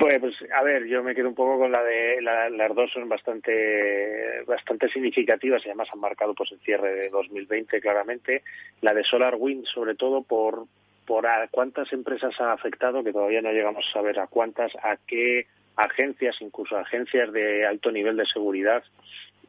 [0.00, 3.06] Pues, pues, a ver, yo me quedo un poco con la de las dos son
[3.06, 8.42] bastante bastante significativas y además han marcado pues el cierre de 2020 claramente.
[8.80, 10.64] La de SolarWind sobre todo por
[11.04, 14.96] por a cuántas empresas ha afectado que todavía no llegamos a saber a cuántas, a
[15.06, 18.82] qué agencias, incluso agencias de alto nivel de seguridad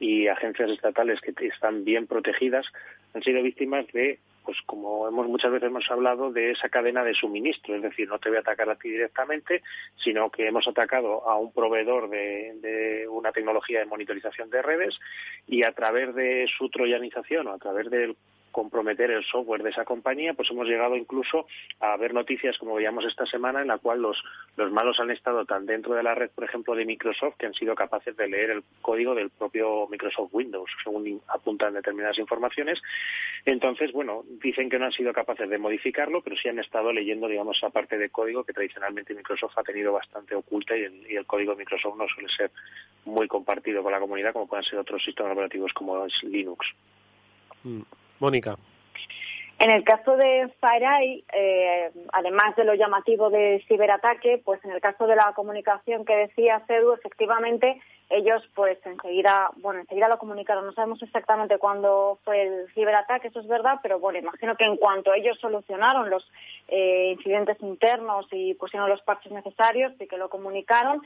[0.01, 2.65] y agencias estatales que están bien protegidas
[3.13, 7.13] han sido víctimas de pues como hemos muchas veces hemos hablado de esa cadena de
[7.13, 9.61] suministro, es decir, no te voy a atacar a ti directamente,
[9.95, 14.99] sino que hemos atacado a un proveedor de, una tecnología de monitorización de redes
[15.47, 18.15] y a través de su troyanización o a través del
[18.51, 21.47] comprometer el software de esa compañía, pues hemos llegado incluso
[21.79, 24.21] a ver noticias, como veíamos esta semana, en la cual los,
[24.57, 27.53] los malos han estado tan dentro de la red, por ejemplo, de Microsoft, que han
[27.53, 32.81] sido capaces de leer el código del propio Microsoft Windows, según apuntan determinadas informaciones.
[33.45, 37.27] Entonces, bueno, dicen que no han sido capaces de modificarlo, pero sí han estado leyendo,
[37.27, 41.15] digamos, esa parte de código que tradicionalmente Microsoft ha tenido bastante oculta y el, y
[41.15, 42.51] el código de Microsoft no suele ser
[43.05, 46.67] muy compartido con la comunidad como pueden ser otros sistemas operativos como es Linux.
[47.63, 47.81] Mm.
[48.21, 48.57] Mónica.
[49.59, 54.81] En el caso de FireEye, eh, además de lo llamativo de ciberataque, pues en el
[54.81, 57.79] caso de la comunicación que decía CEDU, efectivamente
[58.09, 60.65] ellos pues enseguida, bueno, enseguida lo comunicaron.
[60.65, 64.77] No sabemos exactamente cuándo fue el ciberataque, eso es verdad, pero bueno, imagino que en
[64.77, 66.27] cuanto ellos solucionaron los
[66.67, 71.01] eh, incidentes internos y pusieron los parches necesarios, sí que lo comunicaron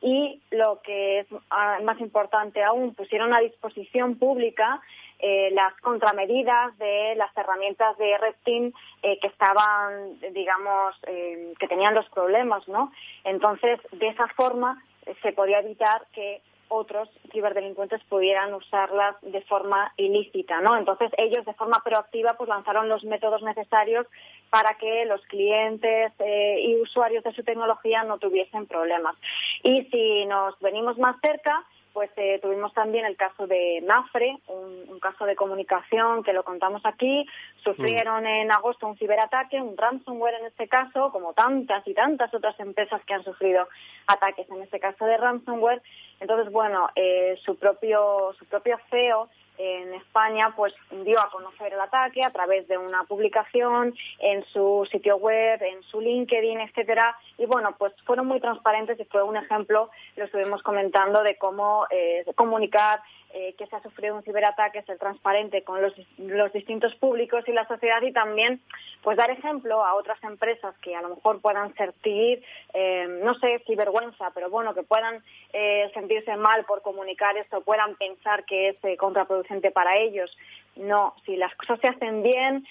[0.00, 4.80] y lo que es ah, más importante aún, pusieron a disposición pública
[5.18, 11.94] eh, las contramedidas de las herramientas de Red eh, que estaban, digamos, eh, que tenían
[11.94, 12.90] los problemas, ¿no?
[13.24, 14.82] Entonces, de esa forma
[15.22, 20.78] se podía evitar que otros ciberdelincuentes pudieran usarlas de forma ilícita, ¿no?
[20.78, 24.06] Entonces ellos de forma proactiva pues lanzaron los métodos necesarios
[24.48, 29.16] para que los clientes y usuarios de su tecnología no tuviesen problemas.
[29.62, 34.98] Y si nos venimos más cerca, pues eh, tuvimos también el caso de Mafre, un,
[35.00, 37.26] caso de comunicación que lo contamos aquí.
[37.64, 42.58] Sufrieron en agosto un ciberataque, un ransomware en este caso, como tantas y tantas otras
[42.60, 43.66] empresas que han sufrido
[44.06, 45.82] ataques en este caso de ransomware.
[46.20, 49.28] Entonces, bueno, eh, su propio su propio CEO
[49.60, 54.88] en España pues dio a conocer el ataque a través de una publicación en su
[54.90, 57.14] sitio web, en su LinkedIn, etcétera.
[57.36, 61.86] Y bueno, pues fueron muy transparentes y fue un ejemplo, lo estuvimos comentando, de cómo
[61.90, 66.94] eh, comunicar eh, que se ha sufrido un ciberataque, ser transparente con los, los, distintos
[66.96, 68.60] públicos y la sociedad y también
[69.02, 72.42] pues dar ejemplo a otras empresas que a lo mejor puedan sentir,
[72.74, 77.60] eh, no sé si vergüenza, pero bueno, que puedan eh, sentirse mal por comunicar esto,
[77.60, 80.36] puedan pensar que es contraproducente para ellos.
[80.76, 82.66] No, si las cosas se hacen bien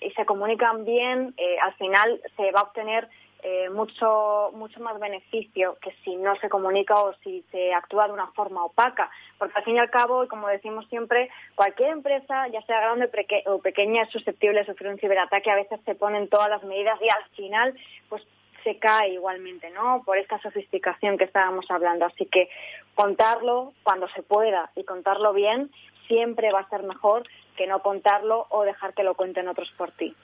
[0.00, 3.08] y se comunican bien, al final se va a obtener
[3.42, 8.12] eh, mucho, mucho más beneficio que si no se comunica o si se actúa de
[8.12, 9.10] una forma opaca.
[9.38, 13.10] Porque al fin y al cabo, como decimos siempre, cualquier empresa, ya sea grande
[13.46, 15.50] o pequeña, es susceptible de sufrir un ciberataque.
[15.50, 17.74] A veces se ponen todas las medidas y al final,
[18.08, 18.22] pues
[18.64, 20.02] se cae igualmente, ¿no?
[20.04, 22.04] Por esta sofisticación que estábamos hablando.
[22.04, 22.48] Así que
[22.94, 25.70] contarlo cuando se pueda y contarlo bien
[26.06, 27.26] siempre va a ser mejor
[27.56, 30.14] que no contarlo o dejar que lo cuenten otros por ti.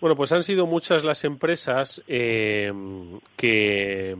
[0.00, 2.72] Bueno, pues han sido muchas las empresas eh,
[3.36, 4.16] que,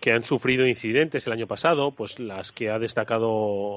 [0.00, 3.28] que han sufrido incidentes el año pasado, pues las que ha destacado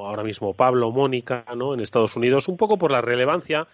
[0.08, 1.76] ahora mismo Pablo, Mónica, ¿no?
[1.76, 3.67] En Estados Unidos, un poco por la relevancia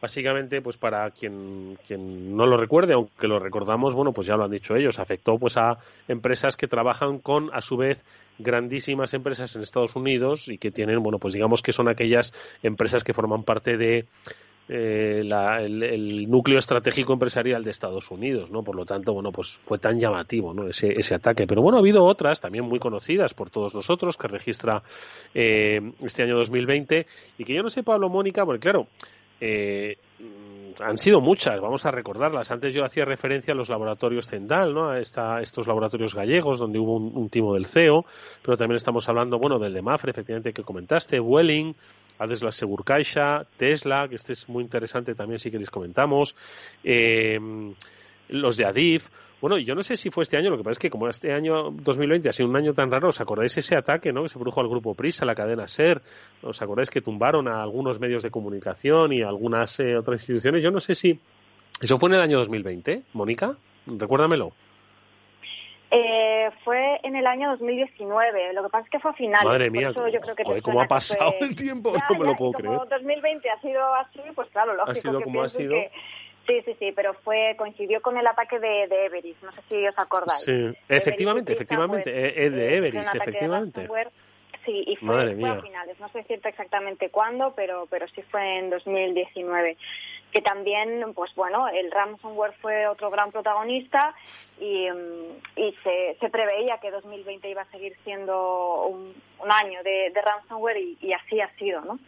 [0.00, 4.44] básicamente pues para quien, quien no lo recuerde aunque lo recordamos bueno pues ya lo
[4.44, 5.76] han dicho ellos afectó pues a
[6.08, 8.02] empresas que trabajan con a su vez
[8.38, 13.04] grandísimas empresas en Estados Unidos y que tienen bueno pues digamos que son aquellas empresas
[13.04, 14.06] que forman parte de
[14.72, 18.62] eh, el, núcleo estratégico empresarial de Estados Unidos, ¿no?
[18.62, 20.68] Por lo tanto, bueno, pues fue tan llamativo, ¿no?
[20.68, 21.44] Ese, ese ataque.
[21.48, 24.84] Pero bueno, ha habido otras también muy conocidas por todos nosotros que registra
[25.34, 27.04] eh, este año 2020
[27.38, 28.86] y que yo no sé, Pablo Mónica, porque claro,
[29.40, 29.96] eh,
[30.78, 32.50] han sido muchas, vamos a recordarlas.
[32.50, 34.90] Antes yo hacía referencia a los laboratorios Zendal, ¿no?
[34.90, 38.04] A estos laboratorios gallegos donde hubo un, timo del CEO,
[38.42, 41.74] pero también estamos hablando, bueno, del de Mafre, efectivamente, que comentaste, Welling,
[42.18, 46.34] la Segurcaixa, Tesla, que este es muy interesante también si queréis comentamos,
[46.84, 47.38] eh,
[48.28, 49.08] los de Adif.
[49.40, 51.32] Bueno, yo no sé si fue este año, lo que pasa es que como este
[51.32, 54.22] año 2020 ha sido un año tan raro, ¿os acordáis ese ataque ¿no?
[54.22, 56.02] que se produjo al grupo Prisa, a la cadena SER?
[56.42, 60.62] ¿Os acordáis que tumbaron a algunos medios de comunicación y a algunas eh, otras instituciones?
[60.62, 61.18] Yo no sé si...
[61.80, 63.56] ¿Eso fue en el año 2020, Mónica?
[63.86, 64.52] Recuérdamelo.
[65.90, 68.52] Eh, fue en el año 2019.
[68.52, 69.48] Lo que pasa es que fue a finales.
[69.48, 69.92] Madre mía,
[70.62, 71.92] ¿cómo ha pasado el tiempo?
[71.92, 72.76] no me lo puedo creer.
[72.76, 74.92] Como 2020 ha sido así, pues claro, lógico.
[74.92, 75.74] Ha sido como ha sido.
[76.50, 79.40] Sí, sí, sí, pero fue coincidió con el ataque de, de Everest.
[79.42, 80.40] No sé si os acordáis.
[80.40, 83.88] Sí, efectivamente, efectivamente, pues, es de Everest, efectivamente.
[84.64, 85.98] Sí, y fue, a finales.
[86.00, 89.76] No sé decirte exactamente cuándo, pero, pero sí fue en 2019.
[90.32, 94.14] Que también, pues bueno, el ransomware fue otro gran protagonista
[94.60, 94.86] y,
[95.56, 100.20] y se, se preveía que 2020 iba a seguir siendo un, un año de, de
[100.20, 101.98] ransomware y, y, así ha sido, ¿no?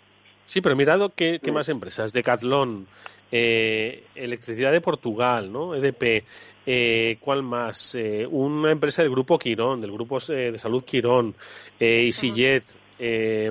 [0.44, 2.12] Sí, pero mirado qué, qué más empresas.
[2.12, 2.86] Decathlon,
[3.32, 5.74] eh, Electricidad de Portugal, ¿no?
[5.74, 6.24] EDP,
[6.66, 7.94] eh, ¿cuál más?
[7.94, 11.34] Eh, una empresa del grupo Quirón, del grupo eh, de salud Quirón,
[11.80, 12.64] eh, EasyJet,
[13.04, 13.50] eh,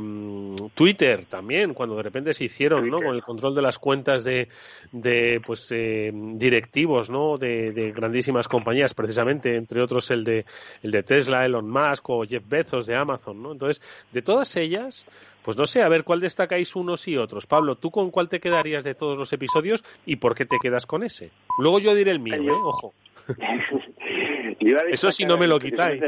[0.74, 3.02] Twitter también, cuando de repente se hicieron, ¿no?
[3.02, 4.48] Con el control de las cuentas de,
[4.94, 7.38] de pues, eh, directivos, ¿no?
[7.38, 10.46] De, de, grandísimas compañías, precisamente, entre otros el de,
[10.84, 13.52] el de Tesla, Elon Musk o Jeff Bezos de Amazon, ¿no?
[13.52, 13.84] Entonces,
[14.14, 15.06] de todas ellas,
[15.44, 17.46] pues no sé, a ver cuál destacáis unos y otros.
[17.46, 20.86] Pablo, ¿tú con cuál te quedarías de todos los episodios y por qué te quedas
[20.86, 21.30] con ese?
[21.58, 22.52] Luego yo diré el mío, ¿eh?
[22.52, 22.94] Ojo.
[24.92, 26.02] Eso si no me lo quitáis.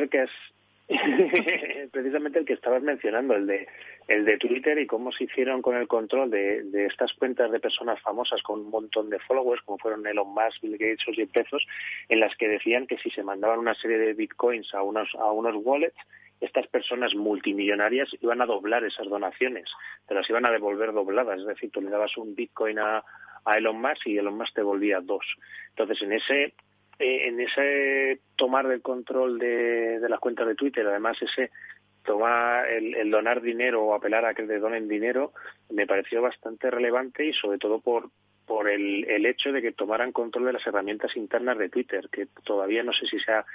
[1.92, 3.68] precisamente el que estabas mencionando, el de
[4.10, 7.60] el de Twitter y cómo se hicieron con el control de, de estas cuentas de
[7.62, 11.32] personas famosas con un montón de followers, como fueron Elon Musk, Bill Gates o Jeff
[12.10, 15.32] en las que decían que si se mandaban una serie de bitcoins a unos a
[15.32, 15.98] unos wallets,
[16.42, 19.72] estas personas multimillonarias iban a doblar esas donaciones,
[20.08, 23.04] te las iban a devolver dobladas, es decir, tú le dabas un bitcoin a,
[23.46, 25.26] a Elon Musk y Elon Musk te volvía dos.
[25.70, 26.54] Entonces, en ese
[27.00, 31.52] eh, en ese tomar del control de, de las cuentas de Twitter, además ese
[32.04, 35.32] tomar el, el, donar dinero o apelar a que le donen dinero
[35.70, 38.10] me pareció bastante relevante y sobre todo por
[38.46, 42.28] por el, el hecho de que tomaran control de las herramientas internas de Twitter, que
[42.44, 43.46] todavía no sé si se ha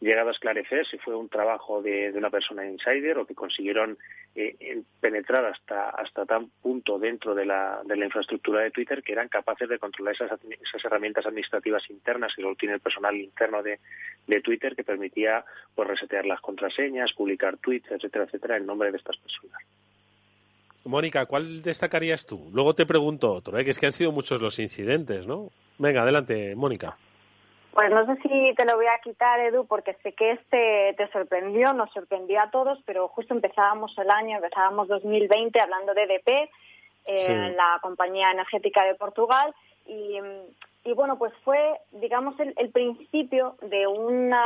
[0.00, 3.96] llegado a esclarecer si fue un trabajo de, una persona insider o que consiguieron
[4.34, 9.12] eh, penetrar hasta hasta tan punto dentro de la, de la infraestructura de Twitter que
[9.12, 13.62] eran capaces de controlar esas, esas herramientas administrativas internas que solo tiene el personal interno
[13.62, 13.78] de,
[14.26, 18.98] de Twitter que permitía pues resetear las contraseñas, publicar tweets, etcétera, etcétera, en nombre de
[18.98, 19.62] estas personas.
[20.84, 22.50] Mónica, ¿cuál destacarías tú?
[22.52, 23.64] Luego te pregunto otro, ¿eh?
[23.64, 25.48] que es que han sido muchos los incidentes, ¿no?
[25.78, 26.96] Venga, adelante, Mónica.
[27.72, 31.08] Pues no sé si te lo voy a quitar, Edu, porque sé que este te
[31.10, 36.28] sorprendió, nos sorprendió a todos, pero justo empezábamos el año, empezábamos 2020 hablando de EDP,
[37.06, 37.32] eh, sí.
[37.56, 39.52] la compañía energética de Portugal,
[39.86, 44.44] y, bueno, pues fue, digamos, el, el principio de una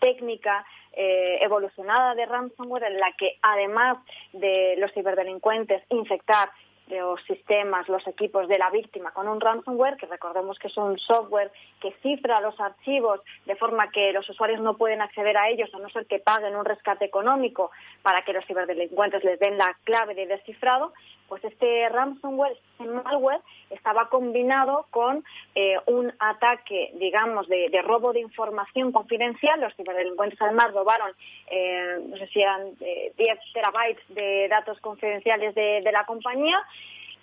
[0.00, 3.98] técnica eh, evolucionada de ransomware en la que, además
[4.32, 6.50] de los ciberdelincuentes infectar
[6.88, 10.98] los sistemas, los equipos de la víctima con un ransomware, que recordemos que es un
[10.98, 15.70] software que cifra los archivos de forma que los usuarios no pueden acceder a ellos
[15.74, 17.70] a no ser que paguen un rescate económico
[18.02, 20.92] para que los ciberdelincuentes les den la clave de descifrado,
[21.28, 25.24] pues este ransomware, este malware, estaba combinado con
[25.54, 29.60] eh, un ataque, digamos, de, robo de información confidencial.
[29.60, 31.12] Los ciberdelincuentes además robaron,
[31.50, 36.58] eh, no sé si eran eh, 10 terabytes de datos confidenciales de, de la compañía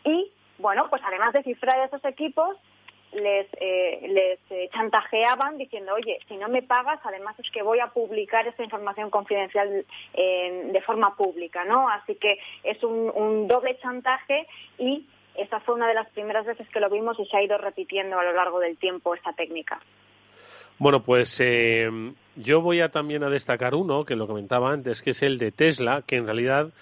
[0.05, 2.57] y, bueno, pues además de cifrar esos equipos,
[3.11, 7.79] les, eh, les eh, chantajeaban diciendo, oye, si no me pagas, además es que voy
[7.79, 11.89] a publicar esta información confidencial eh, de forma pública, ¿no?
[11.89, 16.67] Así que es un, un doble chantaje y esa fue una de las primeras veces
[16.69, 19.79] que lo vimos y se ha ido repitiendo a lo largo del tiempo esta técnica.
[20.77, 21.89] Bueno, pues eh,
[22.35, 25.51] yo voy a también a destacar uno que lo comentaba antes, que es el de
[25.51, 26.73] Tesla, que en realidad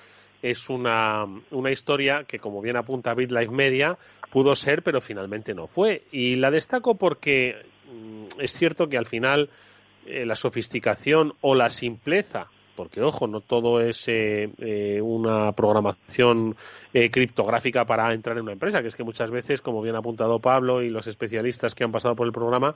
[0.43, 3.97] es una, una historia que, como bien apunta BitLife Media,
[4.29, 6.03] pudo ser, pero finalmente no fue.
[6.11, 7.55] Y la destaco porque
[7.91, 9.49] mm, es cierto que al final
[10.05, 16.55] eh, la sofisticación o la simpleza porque ojo, no todo es eh, eh, una programación
[16.93, 19.99] eh, criptográfica para entrar en una empresa, que es que muchas veces, como bien ha
[19.99, 22.75] apuntado Pablo y los especialistas que han pasado por el programa,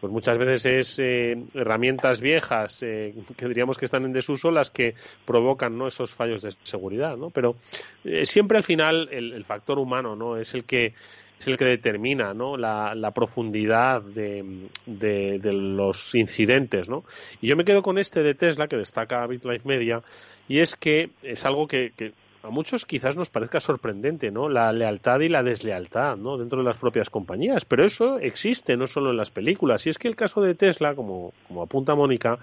[0.00, 4.70] pues muchas veces es eh, herramientas viejas eh, que diríamos que están en desuso las
[4.70, 7.30] que provocan esos fallos de seguridad, ¿no?
[7.30, 7.56] Pero
[8.04, 10.36] eh, siempre al final el, factor humano, ¿no?
[10.36, 10.94] Es el que
[11.38, 12.56] es el que determina ¿no?
[12.56, 16.88] la, profundidad de, de, de, los incidentes.
[16.88, 17.04] ¿no?
[17.40, 20.02] Y yo me quedo con este de Tesla que destaca BitLife Media
[20.48, 24.48] y es que es algo que, que a muchos quizás nos parezca sorprendente, ¿no?
[24.48, 26.36] La lealtad y la deslealtad, ¿no?
[26.38, 27.64] Dentro de las propias compañías.
[27.64, 29.86] Pero eso existe no solo en las películas.
[29.86, 32.38] Y es que el caso de Tesla, como, como apunta Mónica,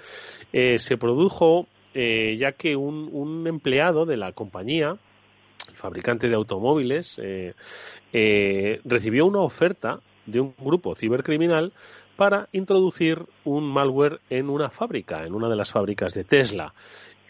[0.52, 4.98] eh, se produjo eh, ya que un, un empleado de la compañía,
[5.70, 7.54] el fabricante de automóviles, eh,
[8.12, 11.72] eh, recibió una oferta de un grupo cibercriminal
[12.18, 16.74] para introducir un malware en una fábrica, en una de las fábricas de Tesla.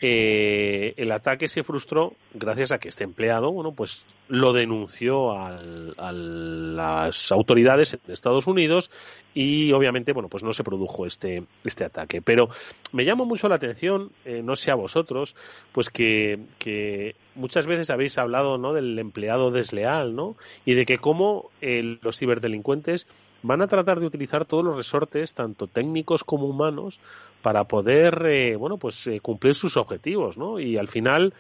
[0.08, 5.60] Eh, el ataque se frustró gracias a que este empleado, bueno, pues lo denunció a
[5.64, 8.92] las autoridades en Estados Unidos
[9.34, 12.22] y obviamente, bueno, pues no se produjo este, este ataque.
[12.22, 12.50] Pero
[12.92, 15.36] me llama mucho la atención, eh, no sé a vosotros,
[15.72, 18.74] pues que, que muchas veces habéis hablado, ¿no?
[18.74, 20.36] Del empleado desleal, ¿no?
[20.66, 23.08] Y de que cómo eh, los ciberdelincuentes
[23.44, 27.00] van a tratar de utilizar todos los resortes, tanto técnicos como humanos,
[27.42, 30.60] para poder, eh, bueno, pues eh, cumplir sus objetivos, ¿no?
[30.60, 31.34] Y al final,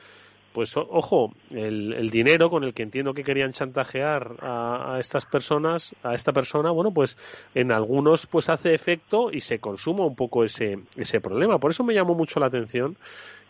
[0.54, 6.14] pues ojo, el, dinero con el que entiendo que querían chantajear a, estas personas, a
[6.14, 7.18] esta persona, bueno, pues
[7.54, 11.58] en algunos pues hace efecto y se consuma un poco ese, ese problema.
[11.58, 12.96] Por eso me llamó mucho la atención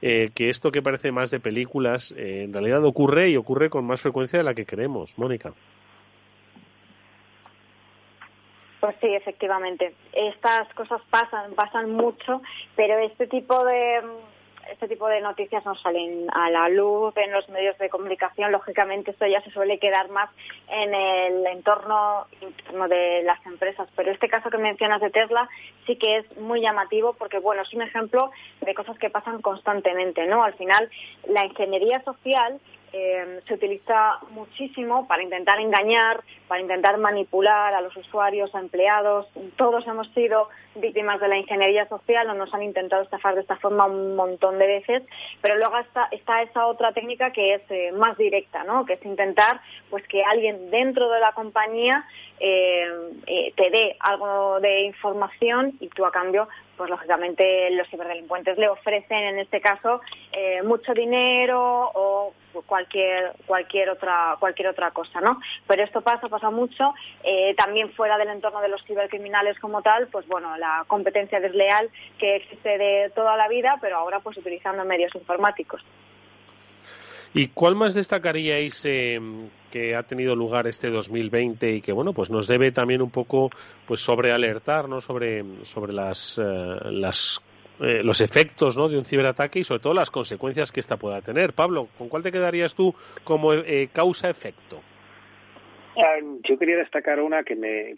[0.01, 3.85] eh, que esto que parece más de películas eh, en realidad ocurre y ocurre con
[3.85, 5.17] más frecuencia de la que creemos.
[5.17, 5.53] Mónica.
[8.86, 9.95] Pues sí, efectivamente.
[10.13, 12.43] Estas cosas pasan, pasan mucho,
[12.75, 13.99] pero este tipo de
[14.71, 18.51] este tipo de noticias no salen a la luz en los medios de comunicación.
[18.51, 20.29] Lógicamente esto ya se suele quedar más
[20.69, 23.89] en el entorno interno de las empresas.
[23.95, 25.49] Pero este caso que mencionas de Tesla
[25.88, 28.29] sí que es muy llamativo porque, bueno, es un ejemplo
[28.61, 30.43] de cosas que pasan constantemente, ¿no?
[30.43, 30.91] Al final,
[31.27, 32.59] la ingeniería social
[32.97, 39.27] eh, se utiliza muchísimo para intentar engañar, para intentar manipular a los usuarios, a empleados.
[39.57, 43.57] Todos hemos sido víctimas de la ingeniería social o nos han intentado estafar de esta
[43.57, 45.03] forma un montón de veces,
[45.41, 48.85] pero luego está, está esa otra técnica que es eh, más directa, ¿no?
[48.85, 52.05] que es intentar pues que alguien dentro de la compañía
[52.39, 58.67] eh, te dé algo de información y tú a cambio pues lógicamente los ciberdelincuentes le
[58.67, 62.05] ofrecen en este caso eh, mucho dinero o
[62.64, 66.93] cualquier cualquier otra cualquier otra cosa no pero esto pasa pasa mucho.
[67.24, 71.89] Eh, también fuera del entorno de los cibercriminales como tal pues bueno la competencia desleal
[72.18, 75.84] que existe de toda la vida pero ahora pues utilizando medios informáticos.
[77.34, 79.20] ¿Y cuál más destacaríais eh,
[79.70, 83.49] que ha tenido lugar este 2020 y que bueno pues nos debe también un poco
[83.86, 85.01] pues sobre alertar ¿no?
[85.01, 87.41] sobre sobre las, eh, las
[87.80, 88.88] eh, los efectos ¿no?
[88.88, 91.53] de un ciberataque y sobre todo las consecuencias que ésta pueda tener.
[91.53, 93.51] Pablo, ¿con cuál te quedarías tú como
[93.93, 94.82] causa-efecto?
[95.97, 97.95] Ah, yo quería destacar una que me,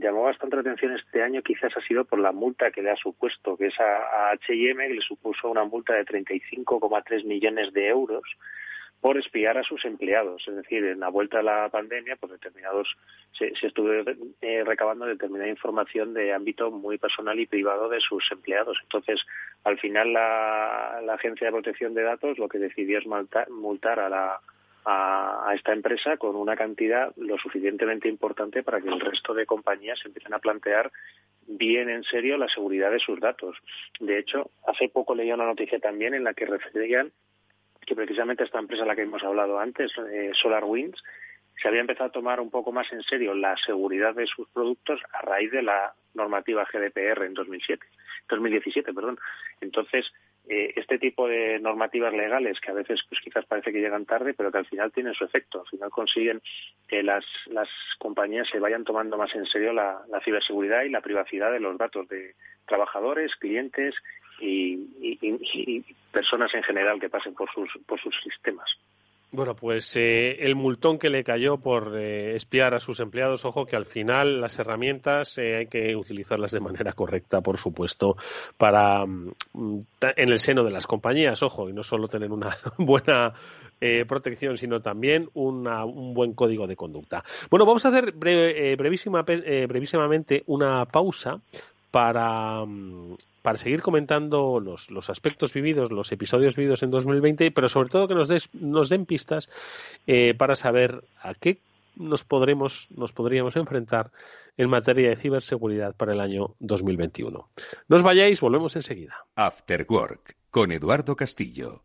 [0.00, 2.96] llamó bastante la atención este año, quizás ha sido por la multa que le ha
[2.96, 7.88] supuesto, que es a, a H&M, que le supuso una multa de 35,3 millones de
[7.88, 8.24] euros
[9.04, 10.48] por espiar a sus empleados.
[10.48, 12.88] Es decir, en la vuelta a la pandemia, pues determinados
[13.32, 18.24] se, se estuvo eh, recabando determinada información de ámbito muy personal y privado de sus
[18.32, 18.78] empleados.
[18.82, 19.20] Entonces,
[19.62, 24.40] al final, la, Agencia de Protección de Datos lo que decidió es multar, a la
[24.86, 30.00] a, esta empresa con una cantidad lo suficientemente importante para que el resto de compañías
[30.06, 30.90] empiecen a plantear
[31.46, 33.54] bien en serio la seguridad de sus datos.
[34.00, 37.12] De hecho, hace poco leía una noticia también en la que referían
[37.84, 41.02] que precisamente esta empresa a la que hemos hablado antes, eh, SolarWinds,
[41.60, 45.00] se había empezado a tomar un poco más en serio la seguridad de sus productos
[45.12, 47.86] a raíz de la normativa GDPR en 2007,
[48.28, 48.92] 2017.
[48.92, 49.18] Perdón.
[49.60, 50.12] Entonces,
[50.48, 54.34] eh, este tipo de normativas legales que a veces pues quizás parece que llegan tarde,
[54.34, 55.60] pero que al final tienen su efecto.
[55.60, 56.42] Al final consiguen
[56.86, 57.68] que las, las
[57.98, 61.78] compañías se vayan tomando más en serio la, la ciberseguridad y la privacidad de los
[61.78, 62.34] datos de
[62.66, 63.94] trabajadores, clientes
[64.40, 68.70] y, personas en general que pasen por sus, por sus sistemas.
[69.34, 73.66] Bueno, pues eh, el multón que le cayó por eh, espiar a sus empleados, ojo
[73.66, 78.16] que al final las herramientas eh, hay que utilizarlas de manera correcta, por supuesto,
[78.56, 79.32] para mm,
[80.16, 83.32] en el seno de las compañías, ojo, y no solo tener una buena
[84.08, 87.22] protección, sino también un buen código de conducta.
[87.50, 91.38] Bueno, vamos a hacer brevísimamente una pausa
[91.94, 97.68] para, mm, para seguir comentando los, los, aspectos vividos, los episodios vividos en 2020, pero
[97.68, 99.48] sobre todo que nos, des, den pistas
[100.08, 101.58] eh, para saber a qué
[101.94, 104.10] nos podremos, nos podríamos enfrentar
[104.56, 107.48] en materia de ciberseguridad para el año 2021.
[107.86, 109.14] No os vayáis, volvemos enseguida.
[109.36, 111.83] After Work con Eduardo Castillo.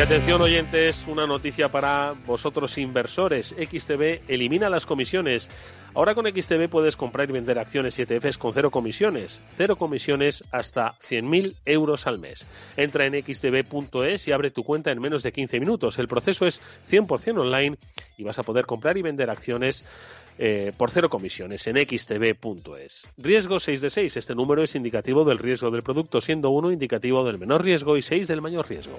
[0.00, 3.48] Y atención oyentes, una noticia para vosotros inversores.
[3.48, 5.46] XTB elimina las comisiones.
[5.94, 9.42] Ahora con XTB puedes comprar y vender acciones y ETFs con cero comisiones.
[9.56, 12.46] Cero comisiones hasta 100.000 euros al mes.
[12.78, 15.98] Entra en xtb.es y abre tu cuenta en menos de 15 minutos.
[15.98, 17.76] El proceso es 100% online
[18.16, 19.84] y vas a poder comprar y vender acciones
[20.38, 23.06] eh, por cero comisiones en xtb.es.
[23.18, 24.16] Riesgo 6 de 6.
[24.16, 28.02] Este número es indicativo del riesgo del producto, siendo 1 indicativo del menor riesgo y
[28.02, 28.98] 6 del mayor riesgo.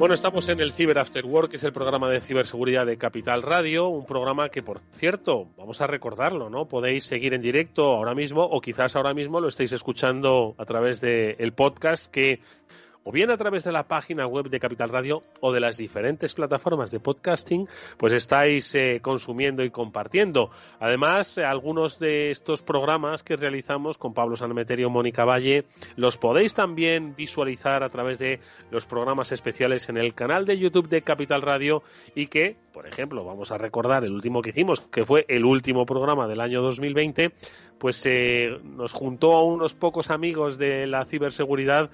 [0.00, 3.42] Bueno, estamos en el Cyber After Work, que es el programa de ciberseguridad de Capital
[3.42, 6.66] Radio, un programa que, por cierto, vamos a recordarlo, ¿no?
[6.66, 11.02] Podéis seguir en directo ahora mismo o quizás ahora mismo lo estéis escuchando a través
[11.02, 12.40] del podcast que
[13.04, 16.34] o bien a través de la página web de Capital Radio o de las diferentes
[16.34, 20.50] plataformas de podcasting, pues estáis eh, consumiendo y compartiendo.
[20.78, 25.64] Además, eh, algunos de estos programas que realizamos con Pablo Sanmeterio, Mónica Valle,
[25.96, 28.40] los podéis también visualizar a través de
[28.70, 31.82] los programas especiales en el canal de YouTube de Capital Radio
[32.14, 35.86] y que, por ejemplo, vamos a recordar el último que hicimos, que fue el último
[35.86, 37.32] programa del año 2020,
[37.78, 41.90] pues eh, nos juntó a unos pocos amigos de la ciberseguridad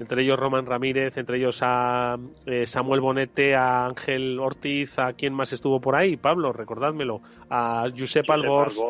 [0.00, 5.34] entre ellos Román Ramírez, entre ellos a eh, Samuel Bonete, a Ángel Ortiz, a quién
[5.34, 7.20] más estuvo por ahí, Pablo, recordádmelo,
[7.50, 8.80] a Josep, Albors,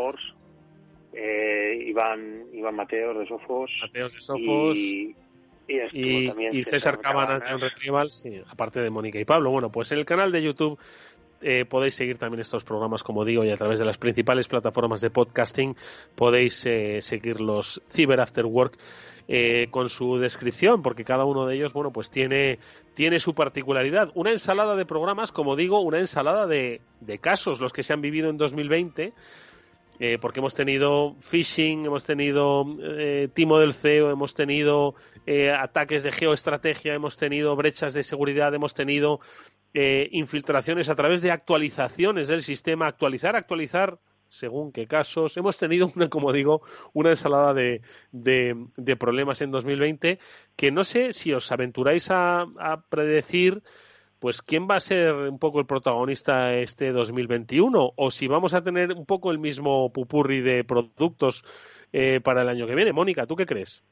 [1.12, 4.78] eh, Iván, Iván Mateos de Sofos, Mateos de Sofos.
[4.78, 9.50] Y, César, Cabanas de Retrieval, sí, aparte de Mónica y Pablo.
[9.50, 10.80] Bueno, pues en el canal de YouTube
[11.42, 15.00] eh, podéis seguir también estos programas, como digo, y a través de las principales plataformas
[15.00, 15.76] de podcasting
[16.14, 18.78] podéis eh, seguir los Cyber After Work
[19.28, 22.58] eh, con su descripción, porque cada uno de ellos, bueno, pues tiene,
[22.94, 24.10] tiene su particularidad.
[24.14, 28.00] Una ensalada de programas, como digo, una ensalada de, de casos, los que se han
[28.00, 29.12] vivido en 2020.
[30.02, 34.94] Eh, porque hemos tenido phishing, hemos tenido eh, timo del CEO, hemos tenido
[35.26, 39.20] eh, ataques de geoestrategia, hemos tenido brechas de seguridad, hemos tenido
[39.72, 45.36] infiltraciones a través de actualizaciones del sistema, actualizar, actualizar según qué casos.
[45.36, 50.18] Hemos tenido, una, como digo, una ensalada de, de, problemas en 2020
[50.56, 52.46] que no sé si os aventuráis a,
[52.88, 53.62] predecir
[54.20, 58.62] pues quién va a ser un poco el protagonista este 2021 o si vamos a
[58.62, 61.44] tener un poco el mismo pupurri de productos
[61.92, 62.92] eh, para el año que viene.
[62.92, 63.82] Mónica, ¿tú qué crees?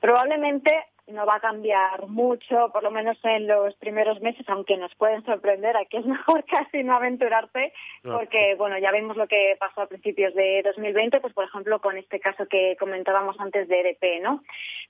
[0.00, 0.72] Probablemente
[1.12, 5.24] no va a cambiar mucho, por lo menos en los primeros meses, aunque nos pueden
[5.24, 9.86] sorprender, aquí es mejor casi no aventurarse, porque bueno, ya vimos lo que pasó a
[9.86, 14.42] principios de 2020, pues por ejemplo con este caso que comentábamos antes de EDP, ¿no?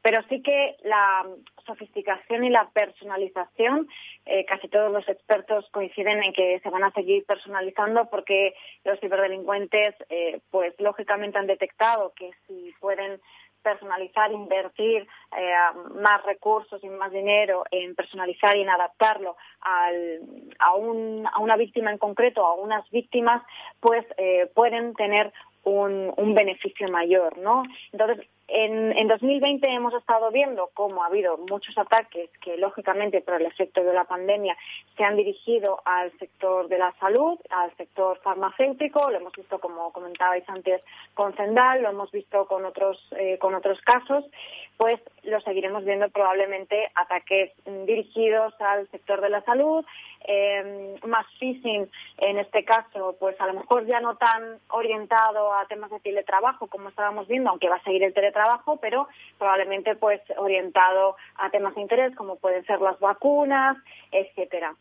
[0.02, 1.26] Pero sí que la
[1.66, 3.88] sofisticación y la personalización,
[4.26, 8.54] eh, casi todos los expertos coinciden en que se van a seguir personalizando porque
[8.84, 13.20] los ciberdelincuentes, eh, pues lógicamente han detectado que si pueden
[13.62, 15.06] personalizar, invertir
[15.36, 15.54] eh,
[15.94, 20.20] más recursos y más dinero en personalizar y en adaptarlo al,
[20.58, 23.42] a, un, a una víctima en concreto, a unas víctimas,
[23.80, 25.32] pues eh, pueden tener
[25.64, 27.62] un, un beneficio mayor, ¿no?
[27.92, 33.40] Entonces, en, en 2020 hemos estado viendo cómo ha habido muchos ataques que, lógicamente, por
[33.40, 34.56] el efecto de la pandemia,
[34.96, 39.10] se han dirigido al sector de la salud, al sector farmacéutico.
[39.10, 40.82] Lo hemos visto, como comentabais antes,
[41.14, 44.24] con Zendal, lo hemos visto con otros, eh, con otros casos.
[44.76, 47.52] Pues lo seguiremos viendo probablemente ataques
[47.86, 49.84] dirigidos al sector de la salud,
[50.24, 51.88] eh, más phishing
[52.18, 56.66] en este caso, pues a lo mejor ya no tan orientado a temas de teletrabajo
[56.68, 58.41] como estábamos viendo, aunque va a seguir el teletrabajo,
[58.80, 63.76] pero probablemente pues orientado a temas de interés como pueden ser las vacunas,
[64.10, 64.74] etcétera.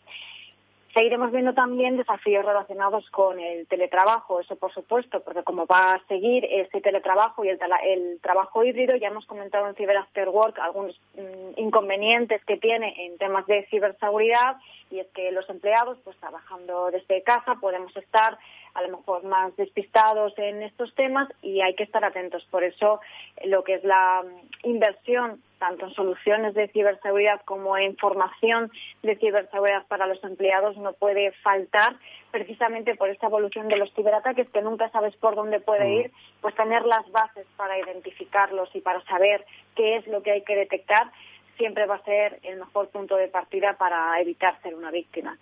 [0.94, 6.04] Seguiremos viendo también desafíos relacionados con el teletrabajo, eso por supuesto, porque como va a
[6.08, 11.00] seguir ese teletrabajo y el, trabajo híbrido, ya hemos comentado en Cyber After Work algunos
[11.16, 14.58] mm, inconvenientes que tiene en temas de ciberseguridad
[14.90, 18.38] y es que los empleados, pues trabajando desde casa, podemos estar
[18.74, 22.46] a lo mejor más despistados en estos temas y hay que estar atentos.
[22.50, 23.00] Por eso
[23.46, 28.72] lo que es la mm, inversión tanto en soluciones de ciberseguridad como en formación
[29.04, 31.96] de ciberseguridad para los empleados no puede faltar
[32.32, 35.94] precisamente por esta evolución de los ciberataques que nunca sabes por dónde puede mm.
[35.94, 36.12] ir,
[36.42, 39.46] pues tener las bases para identificarlos y para saber
[39.76, 41.12] qué es lo que hay que detectar
[41.58, 45.38] siempre va a ser el mejor punto de partida para evitar ser una víctima.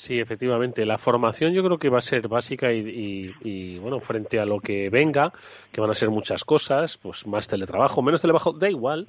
[0.00, 0.86] Sí, efectivamente.
[0.86, 4.88] La formación yo creo que va a ser básica y, bueno, frente a lo que
[4.88, 5.30] venga,
[5.70, 9.08] que van a ser muchas cosas, pues más teletrabajo, menos teletrabajo, da igual.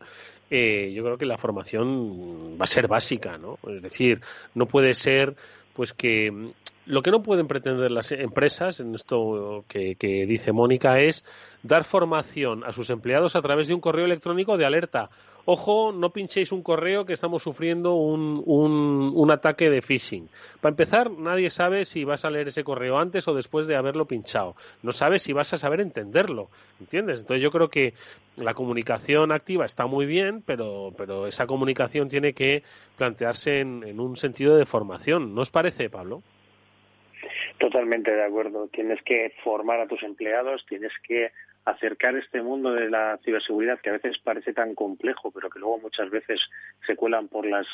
[0.50, 3.58] Eh, yo creo que la formación va a ser básica, ¿no?
[3.74, 4.20] Es decir,
[4.54, 5.38] no puede ser,
[5.74, 6.52] pues que
[6.86, 11.24] lo que no pueden pretender las empresas, en esto que, que dice Mónica, es
[11.64, 15.10] dar formación a sus empleados a través de un correo electrónico de alerta
[15.46, 20.30] ojo, no pinchéis un correo que estamos sufriendo un, un, ataque de phishing.
[20.60, 24.06] Para empezar, nadie sabe si vas a leer ese correo antes o después de haberlo
[24.06, 24.56] pinchado.
[24.84, 27.22] No sabes si vas a saber entenderlo, ¿entiendes?
[27.22, 27.94] Entonces yo creo que
[28.36, 32.64] la comunicación activa está muy bien, pero, pero esa comunicación tiene que
[32.98, 35.34] plantearse en, en un sentido de formación.
[35.34, 36.22] ¿No os parece, Pablo?
[37.58, 38.68] Totalmente de acuerdo.
[38.70, 41.32] Tienes que formar a tus empleados, tienes que
[41.66, 45.80] acercar este mundo de la ciberseguridad que a veces parece tan complejo, pero que luego
[45.80, 46.40] muchas veces
[46.86, 47.68] se cuelan por las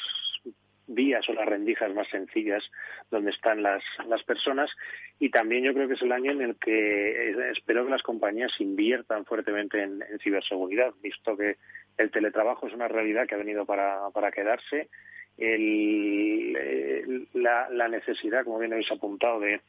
[0.87, 2.63] vías o las rendijas más sencillas
[3.11, 4.71] donde están las, las personas
[5.19, 8.03] y también yo creo que es el año en el que eh, espero que las
[8.03, 11.57] compañías inviertan fuertemente en, ciberseguridad, visto que
[11.97, 14.89] el teletrabajo es una realidad que ha venido para, para quedarse.
[15.37, 19.61] El, la, la, necesidad, como bien habéis apuntado, de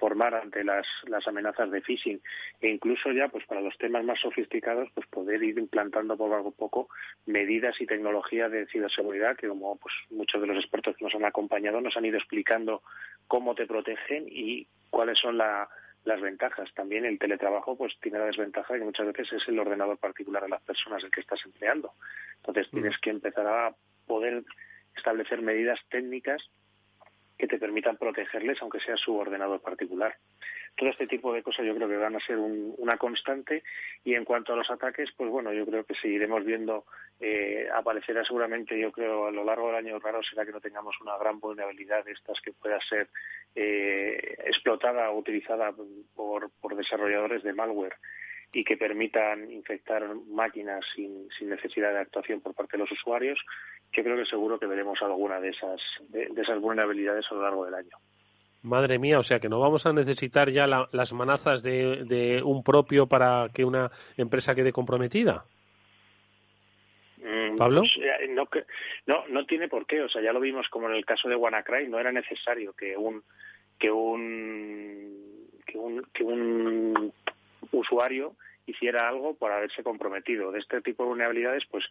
[0.00, 2.20] formar ante las, las amenazas de phishing
[2.60, 6.50] e incluso ya pues para los temas más sofisticados pues poder ir implantando poco a
[6.50, 6.88] poco
[7.26, 11.26] medidas y tecnología de ciberseguridad que como pues muchos de los expertos que nos han
[11.26, 12.82] acompañado nos han ido explicando
[13.28, 16.72] cómo te protegen y cuáles son las ventajas.
[16.74, 20.42] También el teletrabajo pues tiene la desventaja de que muchas veces es el ordenador particular
[20.42, 21.92] de las personas el que estás empleando.
[22.38, 22.76] Entonces mm.
[22.76, 23.74] tienes que empezar a
[24.06, 24.42] poder
[24.96, 26.50] establecer medidas técnicas
[27.40, 30.14] que te permitan protegerles, aunque sea su ordenador particular.
[30.76, 33.62] Todo este tipo de cosas yo creo que van a ser una constante
[34.04, 36.84] y en cuanto a los ataques, pues bueno, yo creo que seguiremos viendo,
[37.18, 40.94] eh, aparecerá seguramente, yo creo, a lo largo del año raro será que no tengamos
[41.00, 43.08] una gran vulnerabilidad de estas que pueda ser
[43.54, 45.72] eh, explotada o utilizada
[46.14, 47.96] por desarrolladores de malware
[48.52, 53.38] y que permitan infectar máquinas sin, necesidad de actuación por parte de los usuarios,
[53.92, 57.64] yo creo que seguro que veremos alguna de esas, de, esas vulnerabilidades a lo largo
[57.64, 57.96] del año.
[58.62, 63.06] Madre mía, o sea que no vamos a necesitar ya las manazas de, un propio
[63.06, 65.44] para que una empresa quede comprometida.
[67.18, 67.80] Mm, Pablo.
[67.80, 68.48] Pues, eh, no,
[69.06, 70.02] no, no tiene por qué.
[70.02, 72.96] O sea, ya lo vimos como en el caso de WannaCry, no era necesario que
[72.96, 73.22] un
[73.78, 75.30] que un
[75.70, 77.12] que un, que un
[77.78, 78.34] usuario
[78.66, 80.52] hiciera algo por haberse comprometido.
[80.52, 81.84] De este tipo de vulnerabilidades, pues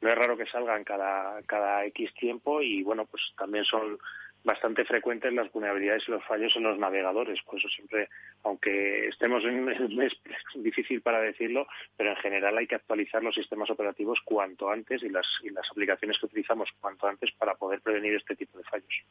[0.00, 3.98] no es raro que salgan cada, cada X tiempo y, bueno, pues también son
[4.42, 7.42] bastante frecuentes las vulnerabilidades y los fallos en los navegadores.
[7.42, 8.08] Por eso siempre,
[8.42, 10.12] aunque estemos en un mes
[10.54, 11.66] difícil para decirlo,
[11.96, 15.70] pero en general hay que actualizar los sistemas operativos cuanto antes y las, y las
[15.70, 19.04] aplicaciones que utilizamos cuanto antes para poder prevenir este tipo de fallos.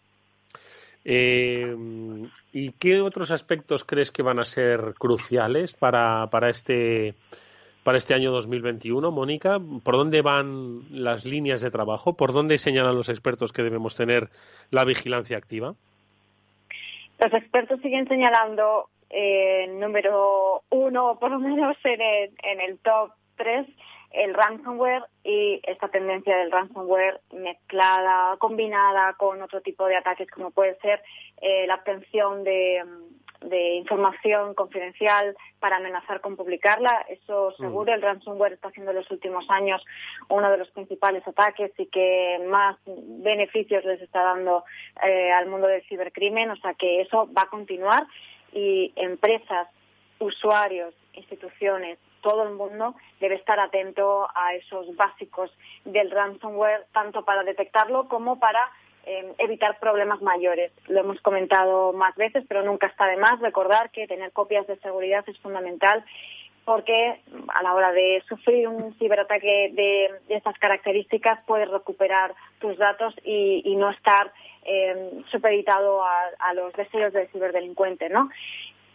[1.06, 1.76] Eh,
[2.52, 7.16] ¿Y qué otros aspectos crees que van a ser cruciales para, para este
[7.84, 9.58] para este año 2021, Mónica?
[9.84, 12.14] ¿Por dónde van las líneas de trabajo?
[12.14, 14.30] ¿Por dónde señalan los expertos que debemos tener
[14.70, 15.74] la vigilancia activa?
[17.20, 23.12] Los expertos siguen señalando eh, número uno, por lo menos en el, en el top
[23.36, 23.66] tres,
[24.12, 30.52] el ransomware y esta tendencia del ransomware mezclada, combinada con otro tipo de ataques como
[30.52, 31.02] puede ser
[31.42, 32.84] eh, la obtención de,
[33.78, 37.06] información confidencial para amenazar con publicarla.
[37.08, 37.62] Eso mm.
[37.62, 39.82] seguro, el ransomware está haciendo en los últimos años
[40.28, 44.66] uno de los principales ataques y que más beneficios les está dando
[45.08, 46.52] eh, al mundo del cibercrimen.
[46.52, 48.08] O sea que eso va a continuar
[48.52, 49.70] y empresas,
[50.20, 55.52] usuarios, instituciones, todo el mundo debe estar atento a esos básicos
[55.86, 58.60] del ransomware, tanto para detectarlo como para
[59.06, 60.72] eh, evitar problemas mayores.
[60.88, 64.78] Lo hemos comentado más veces, pero nunca está de más recordar que tener copias de
[64.78, 66.04] seguridad es fundamental
[66.70, 73.16] porque a la hora de sufrir un ciberataque de, estas características puedes recuperar tus datos
[73.24, 74.32] y, no estar
[74.66, 78.30] eh, supeditado a, a, los deseos del ciberdelincuente, ¿no?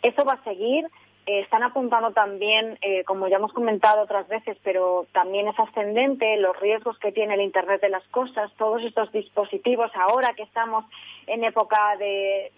[0.02, 0.86] Eso va a seguir.
[1.26, 6.36] Eh, están apuntando también, eh, como ya hemos comentado otras veces, pero también es ascendente
[6.36, 10.84] los riesgos que tiene el Internet de las cosas, todos estos dispositivos ahora que estamos
[11.26, 12.52] en época de,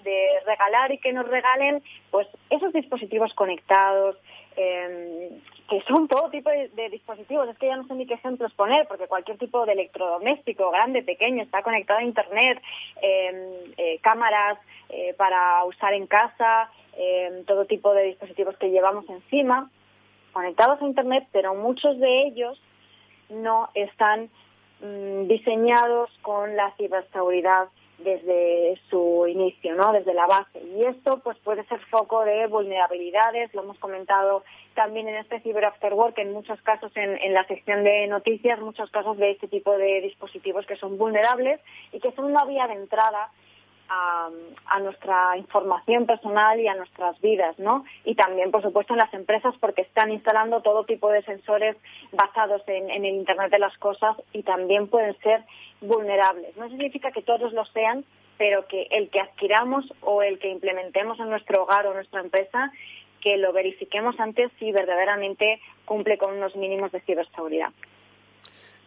[0.46, 4.16] regalar y que nos regalen, pues esos dispositivos conectados,
[4.56, 8.52] em, que son todo tipo de, dispositivos, es que ya no sé ni qué ejemplos
[8.54, 12.62] poner, porque cualquier tipo de electrodoméstico, grande, pequeño, está conectado a Internet,
[13.02, 14.58] em, eh, cámaras
[15.16, 19.70] para usar en casa, eh, todo tipo de dispositivos que llevamos encima,
[20.32, 22.58] conectados a Internet, pero muchos de ellos
[23.28, 24.30] no están
[24.80, 29.92] mm, diseñados con la ciberseguridad desde su inicio, ¿no?
[29.92, 30.60] Desde la base.
[30.62, 34.44] Y esto pues puede ser foco de vulnerabilidades, lo hemos comentado
[34.74, 38.60] también en este Cyber After Work, en muchos casos en, en, la sección de noticias,
[38.60, 41.60] muchos casos de este tipo de dispositivos que son vulnerables
[41.92, 43.30] y que son una vía de entrada
[43.88, 44.30] a,
[44.80, 47.84] nuestra información personal y a nuestras vidas, ¿no?
[48.04, 51.76] Y también, por supuesto, en las empresas porque están instalando todo tipo de sensores
[52.12, 55.44] basados en, el Internet de las cosas y también pueden ser
[55.80, 56.56] vulnerables.
[56.56, 58.04] No significa que todos lo sean,
[58.38, 62.70] pero que el que adquiramos o el que implementemos en nuestro hogar o nuestra empresa,
[63.20, 67.72] que lo verifiquemos antes si verdaderamente cumple con unos mínimos de ciberseguridad.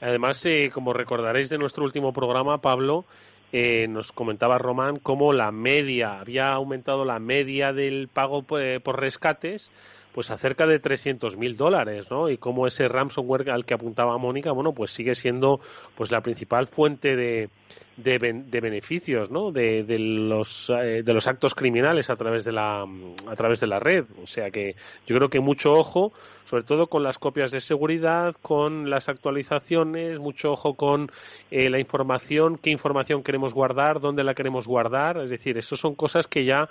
[0.01, 3.05] Además, eh, como recordaréis de nuestro último programa, Pablo,
[3.51, 9.71] eh, nos comentaba Román cómo la media, había aumentado la media del pago por rescates,
[10.19, 12.29] pues acerca de 300.000 dólares, ¿no?
[12.29, 15.61] Y como ese ransomware al que apuntaba Mónica, bueno, pues sigue siendo
[15.95, 17.47] pues la principal fuente de,
[17.95, 19.53] de, beneficios, ¿no?
[19.53, 23.67] De, de los eh, de los actos criminales a través de la a través de
[23.67, 24.07] la red.
[24.21, 24.75] O sea que
[25.07, 26.11] yo creo que mucho ojo,
[26.43, 31.09] sobre todo con las copias de seguridad, con las actualizaciones, mucho ojo con
[31.49, 35.19] eh, la información, qué información queremos guardar, dónde la queremos guardar.
[35.19, 36.67] Es decir, eso son cosas que ya,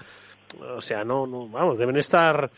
[0.77, 2.51] o sea, no, no vamos, deben estar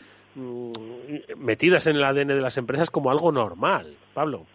[1.36, 4.46] metidas en el ADN de las empresas como algo normal, Pablo.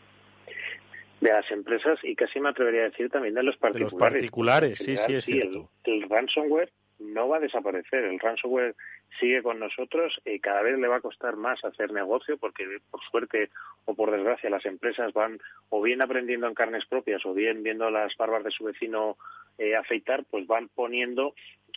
[1.22, 3.94] De las empresas y casi me atrevería a decir también de los particulares.
[3.94, 5.70] De los particulares, sí, sí, es cierto.
[5.86, 8.04] el, ransomware no va a desaparecer.
[8.04, 8.76] El ransomware
[9.20, 13.02] sigue con nosotros y cada vez le va a costar más hacer negocio porque, por
[13.10, 13.50] suerte
[13.86, 17.90] o por desgracia, las empresas van o bien aprendiendo en carnes propias o bien viendo
[17.90, 19.18] las barbas de su vecino
[19.58, 21.34] eh, afeitar, pues van poniendo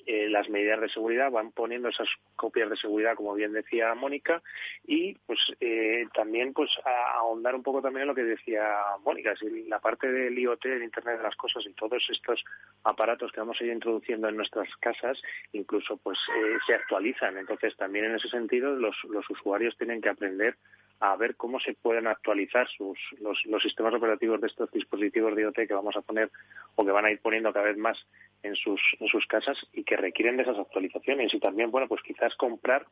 [0.06, 4.42] eh, las medidas de seguridad, van poniendo esas copias de seguridad, como bien decía Mónica,
[4.86, 8.64] y pues eh, también pues a ahondar un poco también en lo que decía
[9.04, 12.44] Mónica, si la parte del IoT, el Internet de las cosas y todos estos
[12.84, 15.20] aparatos que vamos a ir introduciendo en nuestras casas,
[15.52, 17.36] incluso pues eh, se actualizan.
[17.36, 20.56] Entonces también en ese sentido los, los usuarios tienen que aprender
[21.00, 25.42] a ver cómo se pueden actualizar sus, los, los, sistemas operativos de estos dispositivos de
[25.42, 26.30] IoT que vamos a poner
[26.74, 27.98] o que van a ir poniendo cada vez más
[28.42, 31.32] en sus, en sus casas y que requieren de esas actualizaciones.
[31.32, 32.86] Y también, bueno, pues quizás comprar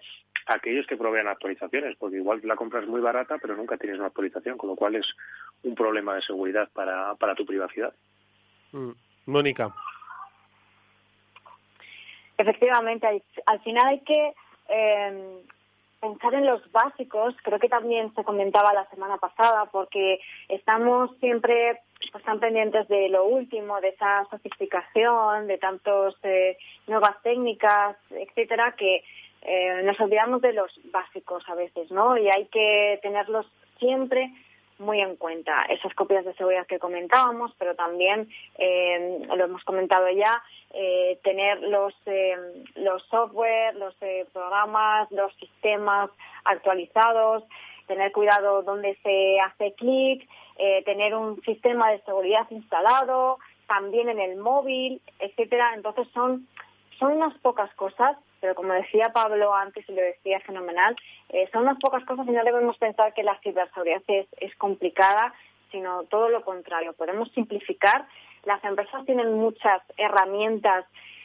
[0.47, 4.09] aquellos que provean actualizaciones, porque igual la compra es muy barata, pero nunca tienes una
[4.09, 5.07] actualización, con lo cual es
[5.63, 7.93] un problema de seguridad para, para tu privacidad.
[8.73, 8.93] Mm.
[9.27, 9.75] Mónica.
[12.39, 14.33] Efectivamente, al, final hay que
[14.69, 15.43] eh,
[16.01, 21.81] pensar en los básicos, creo que también se comentaba la semana pasada, porque estamos siempre
[22.13, 28.75] pues, tan pendientes de lo último, de esa sofisticación, de tantas eh, nuevas técnicas, etcétera,
[28.77, 29.03] que
[29.43, 32.17] eh, nos olvidamos de los básicos a veces, ¿no?
[32.17, 33.47] Y hay que tenerlos
[33.79, 34.33] siempre
[34.79, 40.09] muy en cuenta esas copias de seguridad que comentábamos, pero también, eh, lo hemos comentado
[40.11, 42.37] ya, eh, tener los, eh,
[42.77, 43.95] los software, los
[44.33, 46.11] programas, los sistemas
[46.45, 47.45] actualizados,
[47.87, 50.29] tener cuidado donde se hace clic,
[50.85, 55.73] tener un sistema de seguridad instalado, también en el móvil, etcétera.
[55.75, 56.49] Entonces son,
[56.99, 60.97] son unas pocas cosas pero como decía Pablo antes y lo decía fenomenal,
[61.31, 65.35] eh, son unas pocas cosas y no debemos pensar que la ciberseguridad es, complicada,
[65.71, 66.93] sino todo lo contrario.
[66.93, 68.07] Podemos simplificar.
[68.45, 70.85] Las empresas tienen muchas herramientas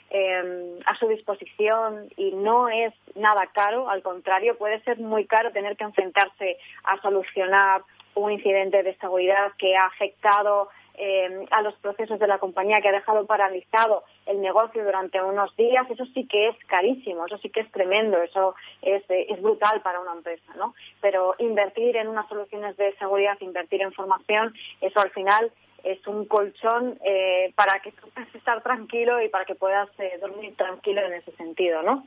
[0.09, 5.51] eh, a su disposición y no es nada caro, al contrario, puede ser muy caro
[5.51, 7.83] tener que enfrentarse a solucionar
[8.15, 12.89] un incidente de seguridad que ha afectado eh, a los procesos de la compañía, que
[12.89, 17.49] ha dejado paralizado el negocio durante unos días, eso sí que es carísimo, eso sí
[17.49, 20.73] que es tremendo, eso es, es brutal para una empresa, ¿no?
[21.01, 25.51] Pero invertir en unas soluciones de seguridad, invertir en formación, eso al final
[25.83, 30.55] es un colchón eh, para que puedas estar tranquilo y para que puedas eh, dormir
[30.55, 32.05] tranquilo en ese sentido, ¿no?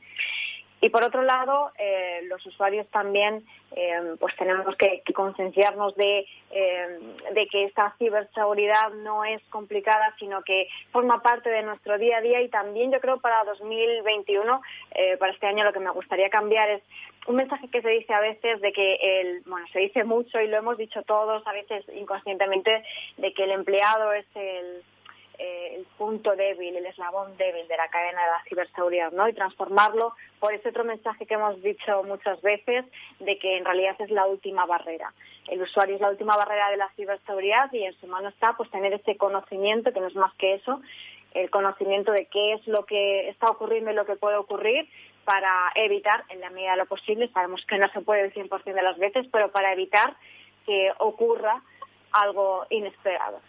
[0.81, 3.45] Y por otro lado, eh, los usuarios también
[3.75, 6.99] eh, pues tenemos que, concienciarnos de, eh,
[7.33, 12.21] de, que esta ciberseguridad no es complicada, sino que forma parte de nuestro día a
[12.21, 12.41] día.
[12.41, 14.61] Y también yo creo para 2021,
[15.19, 16.83] para este año lo que me gustaría cambiar es
[17.27, 20.47] un mensaje que se dice a veces de que el, bueno, se dice mucho y
[20.47, 22.83] lo hemos dicho todos a veces inconscientemente,
[23.17, 24.83] de que el empleado es el
[25.39, 29.27] eh, el punto débil, el eslabón débil de la cadena de la ciberseguridad, ¿no?
[29.27, 32.85] Y transformarlo por ese otro mensaje que hemos dicho muchas veces
[33.19, 35.13] de que en realidad es la última barrera.
[35.47, 38.69] El usuario es la última barrera de la ciberseguridad y en su mano está pues
[38.71, 40.81] tener ese conocimiento, que no es más que eso,
[41.33, 44.89] el conocimiento de qué es lo que está ocurriendo y lo que puede ocurrir
[45.25, 48.63] para evitar, en la medida de lo posible, sabemos que no se puede el 100%
[48.63, 50.15] de las veces, pero para evitar
[50.65, 51.61] que ocurra
[52.11, 53.39] algo inesperado.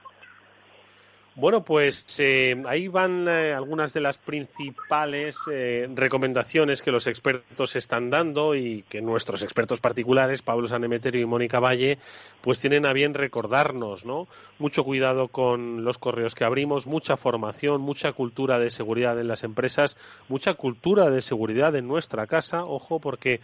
[1.38, 7.76] Bueno, pues eh, ahí van eh, algunas de las principales eh, recomendaciones que los expertos
[7.76, 11.98] están dando y que nuestros expertos particulares, Pablo Sanemeterio y Mónica Valle,
[12.40, 14.28] pues tienen a bien recordarnos, ¿no?
[14.58, 19.44] Mucho cuidado con los correos que abrimos, mucha formación, mucha cultura de seguridad en las
[19.44, 19.98] empresas,
[20.30, 23.40] mucha cultura de seguridad en nuestra casa, ojo, porque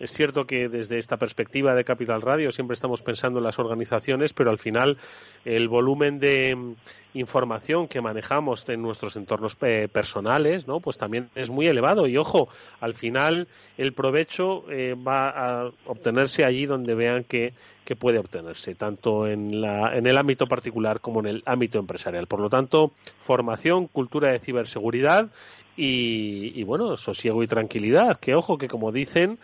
[0.00, 4.32] es cierto que desde esta perspectiva de Capital Radio siempre estamos pensando en las organizaciones,
[4.32, 4.96] pero al final
[5.44, 6.74] el volumen de mm,
[7.14, 10.80] información que manejamos en nuestros entornos eh, personales, ¿no?
[10.80, 12.48] Pues también es muy elevado y ojo,
[12.80, 13.46] al final
[13.76, 17.52] el provecho eh, va a obtenerse allí donde vean que,
[17.84, 22.26] que puede obtenerse, tanto en, la, en el ámbito particular como en el ámbito empresarial.
[22.26, 22.92] Por lo tanto,
[23.22, 25.30] formación, cultura de ciberseguridad
[25.76, 28.18] y, y bueno, sosiego y tranquilidad.
[28.18, 29.38] Que ojo, que como dicen,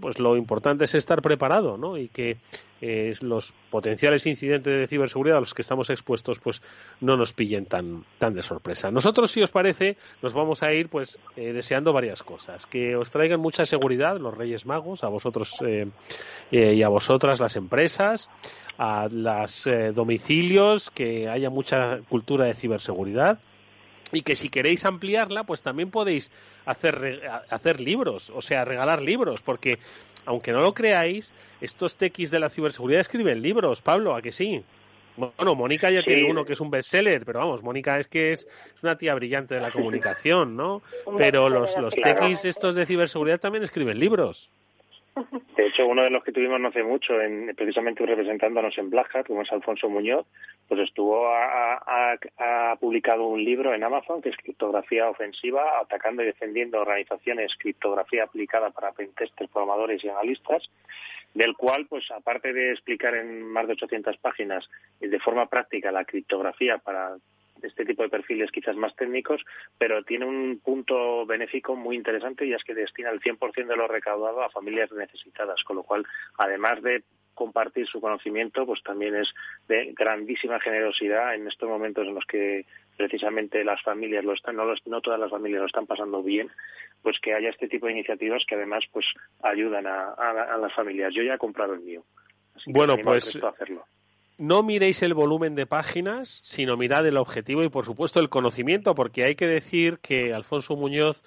[0.00, 1.96] pues lo importante es estar preparado, ¿no?
[1.96, 2.38] Y que
[2.80, 6.62] eh, los potenciales incidentes de ciberseguridad a los que estamos expuestos, pues
[7.00, 8.90] no nos pillen tan, tan de sorpresa.
[8.90, 12.66] Nosotros, si os parece, nos vamos a ir, pues, eh, deseando varias cosas.
[12.66, 15.86] Que os traigan mucha seguridad los Reyes Magos, a vosotros eh,
[16.50, 18.28] y a vosotras las empresas,
[18.78, 23.38] a los domicilios, que haya mucha cultura de ciberseguridad
[24.12, 26.30] y que si queréis ampliarla, pues también podéis
[26.66, 29.78] hacer, hacer libros, o sea, regalar libros, porque
[30.26, 34.62] aunque no lo creáis, estos tequis de la ciberseguridad escriben libros, Pablo, ¿a que sí?
[35.16, 38.48] Bueno, Mónica ya tiene uno que es un bestseller, pero vamos, Mónica es que es,
[38.82, 40.82] una tía brillante de la comunicación, ¿no?
[41.18, 44.50] Pero los, los tequis estos de ciberseguridad también escriben libros.
[45.56, 49.14] De hecho, uno de los que tuvimos no hace mucho, en, precisamente representándonos en Black
[49.14, 50.26] Hat, como es Alfonso Muñoz,
[50.68, 52.18] pues estuvo ha,
[52.80, 58.70] publicado un libro en Amazon que es criptografía ofensiva, atacando y defendiendo organizaciones, criptografía aplicada
[58.70, 60.70] para pentesters, programadores y analistas,
[61.34, 64.68] del cual, pues aparte de explicar en más de 800 páginas
[65.00, 67.16] de forma práctica la criptografía para
[67.62, 69.42] este tipo de perfiles quizás más técnicos,
[69.78, 73.88] pero tiene un punto benéfico muy interesante y es que destina el 100% de lo
[73.88, 76.06] recaudado a familias necesitadas, con lo cual,
[76.38, 77.02] además de
[77.34, 79.32] compartir su conocimiento, pues también es
[79.68, 84.64] de grandísima generosidad en estos momentos en los que precisamente las familias lo están, no,
[84.86, 86.50] no todas las familias lo están pasando bien,
[87.02, 89.06] pues que haya este tipo de iniciativas que además pues
[89.42, 91.14] ayudan a, las familias.
[91.14, 92.04] Yo ya he comprado el mío.
[92.66, 93.86] bueno, pues hacerlo
[94.42, 98.96] no miréis el volumen de páginas, sino mirad el objetivo y, por supuesto, el conocimiento,
[98.96, 101.22] porque hay que decir que Alfonso Muñoz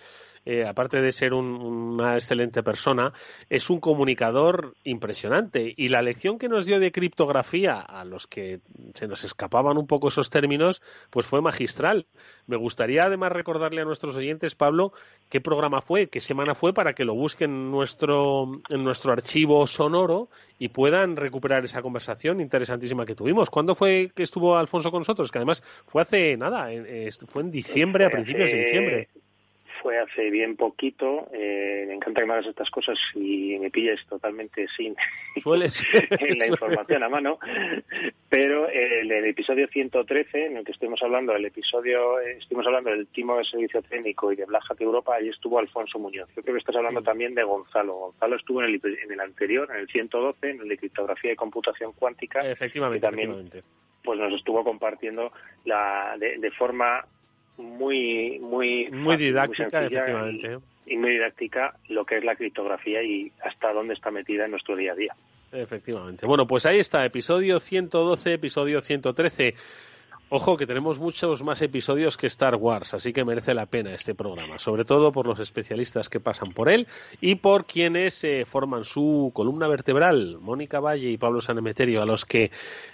[0.46, 3.14] eh, aparte de ser una excelente persona,
[3.50, 5.74] es un comunicador impresionante.
[5.76, 8.60] Y la lección que nos dio de criptografía, a los que
[8.94, 12.06] se nos escapaban un poco esos términos, pues fue magistral.
[12.46, 14.94] Me gustaría además recordarle a nuestros oyentes, Pablo,
[15.30, 19.66] qué programa fue, qué semana fue, para que lo busquen en nuestro, en nuestro archivo
[19.66, 20.30] sonoro
[20.60, 23.50] y puedan recuperar esa conversación interesantísima que tuvimos.
[23.50, 25.32] ¿Cuándo fue que estuvo Alfonso con nosotros?
[25.32, 26.70] Que además fue hace nada,
[27.28, 29.10] fue en diciembre, a principios de diciembre
[29.86, 31.30] fue hace bien poquito.
[31.32, 34.96] Eh, me encanta que me hagas estas cosas y me pilles totalmente sin
[36.40, 37.38] la información a mano.
[38.28, 42.90] Pero el, el, episodio 113, en el que estuvimos hablando, el episodio, eh, estuvimos hablando
[42.90, 46.30] del timo de servicio técnico y de Black Hat Europa, ahí estuvo Alfonso Muñoz.
[46.36, 47.94] Yo creo que estás hablando también de Gonzalo.
[47.94, 51.36] Gonzalo estuvo en el, en el anterior, en el 112, en el de criptografía y
[51.36, 52.42] computación cuántica.
[52.42, 53.52] Efectivamente, también,
[54.04, 55.32] Pues nos estuvo compartiendo
[55.64, 57.06] la, de, de forma
[57.58, 63.74] muy muy muy didáctica efectivamente y, muy didáctica lo que es la criptografía y hasta
[63.74, 65.16] dónde está metida en nuestro día a día.
[65.52, 66.26] Efectivamente.
[66.26, 69.56] Bueno pues ahí está episodio 112 episodio 113
[70.30, 74.16] Ojo que tenemos muchos más episodios que Star Wars, así que merece la pena este
[74.16, 76.88] programa, sobre todo por los especialistas que pasan por él
[77.22, 82.26] y por quienes eh, forman su columna vertebral, Mónica Valle y Pablo Sanemeterio, a los
[82.26, 82.50] que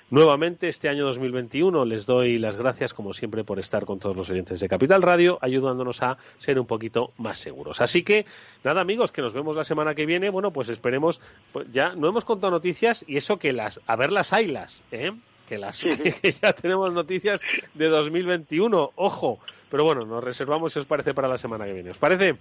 [0.09, 4.29] nuevamente este año 2021 les doy las gracias como siempre por estar con todos los
[4.29, 7.79] oyentes de Capital Radio, ayudándonos a ser un poquito más seguros.
[7.79, 8.25] Así que
[8.65, 11.21] nada amigos, que nos vemos la semana que viene, bueno pues esperemos,
[11.53, 15.13] pues ya no hemos contado noticias y eso que las, a ver las haylas, ¿eh?
[15.51, 15.83] Que, las,
[16.21, 17.41] que ya tenemos noticias
[17.73, 19.39] de 2021, ojo.
[19.69, 21.89] Pero bueno, nos reservamos si os parece para la semana que viene.
[21.91, 22.37] ¿Os parece?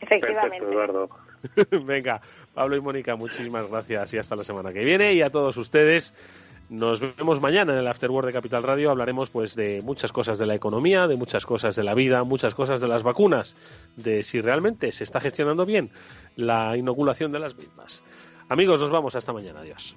[0.00, 0.64] Efectivamente.
[0.64, 1.10] Eduardo.
[1.84, 2.20] Venga,
[2.54, 5.12] Pablo y Mónica, muchísimas gracias y hasta la semana que viene.
[5.14, 6.14] Y a todos ustedes,
[6.68, 8.92] nos vemos mañana en el Afterword de Capital Radio.
[8.92, 12.54] Hablaremos pues de muchas cosas de la economía, de muchas cosas de la vida, muchas
[12.54, 13.56] cosas de las vacunas,
[13.96, 15.90] de si realmente se está gestionando bien
[16.36, 18.04] la inoculación de las mismas.
[18.48, 19.60] Amigos, nos vamos hasta mañana.
[19.60, 19.96] Adiós.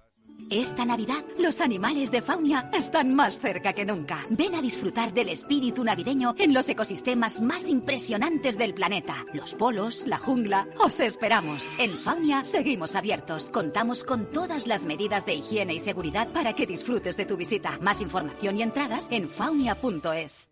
[0.49, 4.25] Esta Navidad, los animales de Faunia están más cerca que nunca.
[4.29, 9.25] Ven a disfrutar del espíritu navideño en los ecosistemas más impresionantes del planeta.
[9.33, 10.67] Los polos, la jungla.
[10.79, 11.73] Os esperamos.
[11.79, 13.49] En Faunia seguimos abiertos.
[13.49, 17.77] Contamos con todas las medidas de higiene y seguridad para que disfrutes de tu visita.
[17.81, 20.49] Más información y entradas en faunia.es.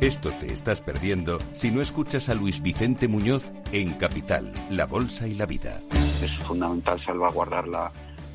[0.00, 5.26] Esto te estás perdiendo si no escuchas a Luis Vicente Muñoz en Capital, La Bolsa
[5.26, 5.80] y la Vida.
[6.22, 7.92] Es fundamental salvaguardar la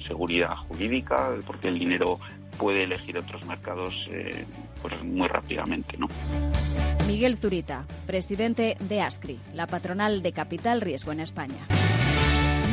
[0.07, 2.19] seguridad jurídica, porque el dinero
[2.57, 4.45] puede elegir otros mercados eh,
[4.81, 5.97] pues muy rápidamente.
[5.97, 6.07] ¿no?
[7.07, 11.57] Miguel Zurita, presidente de ASCRI, la patronal de Capital Riesgo en España.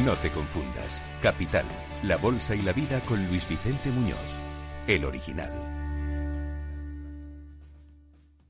[0.05, 1.03] No te confundas.
[1.23, 1.65] Capital,
[2.03, 4.19] la bolsa y la vida con Luis Vicente Muñoz,
[4.89, 5.51] el original.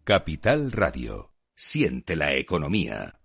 [0.04, 1.32] Capital Radio.
[1.54, 3.21] Siente la economía.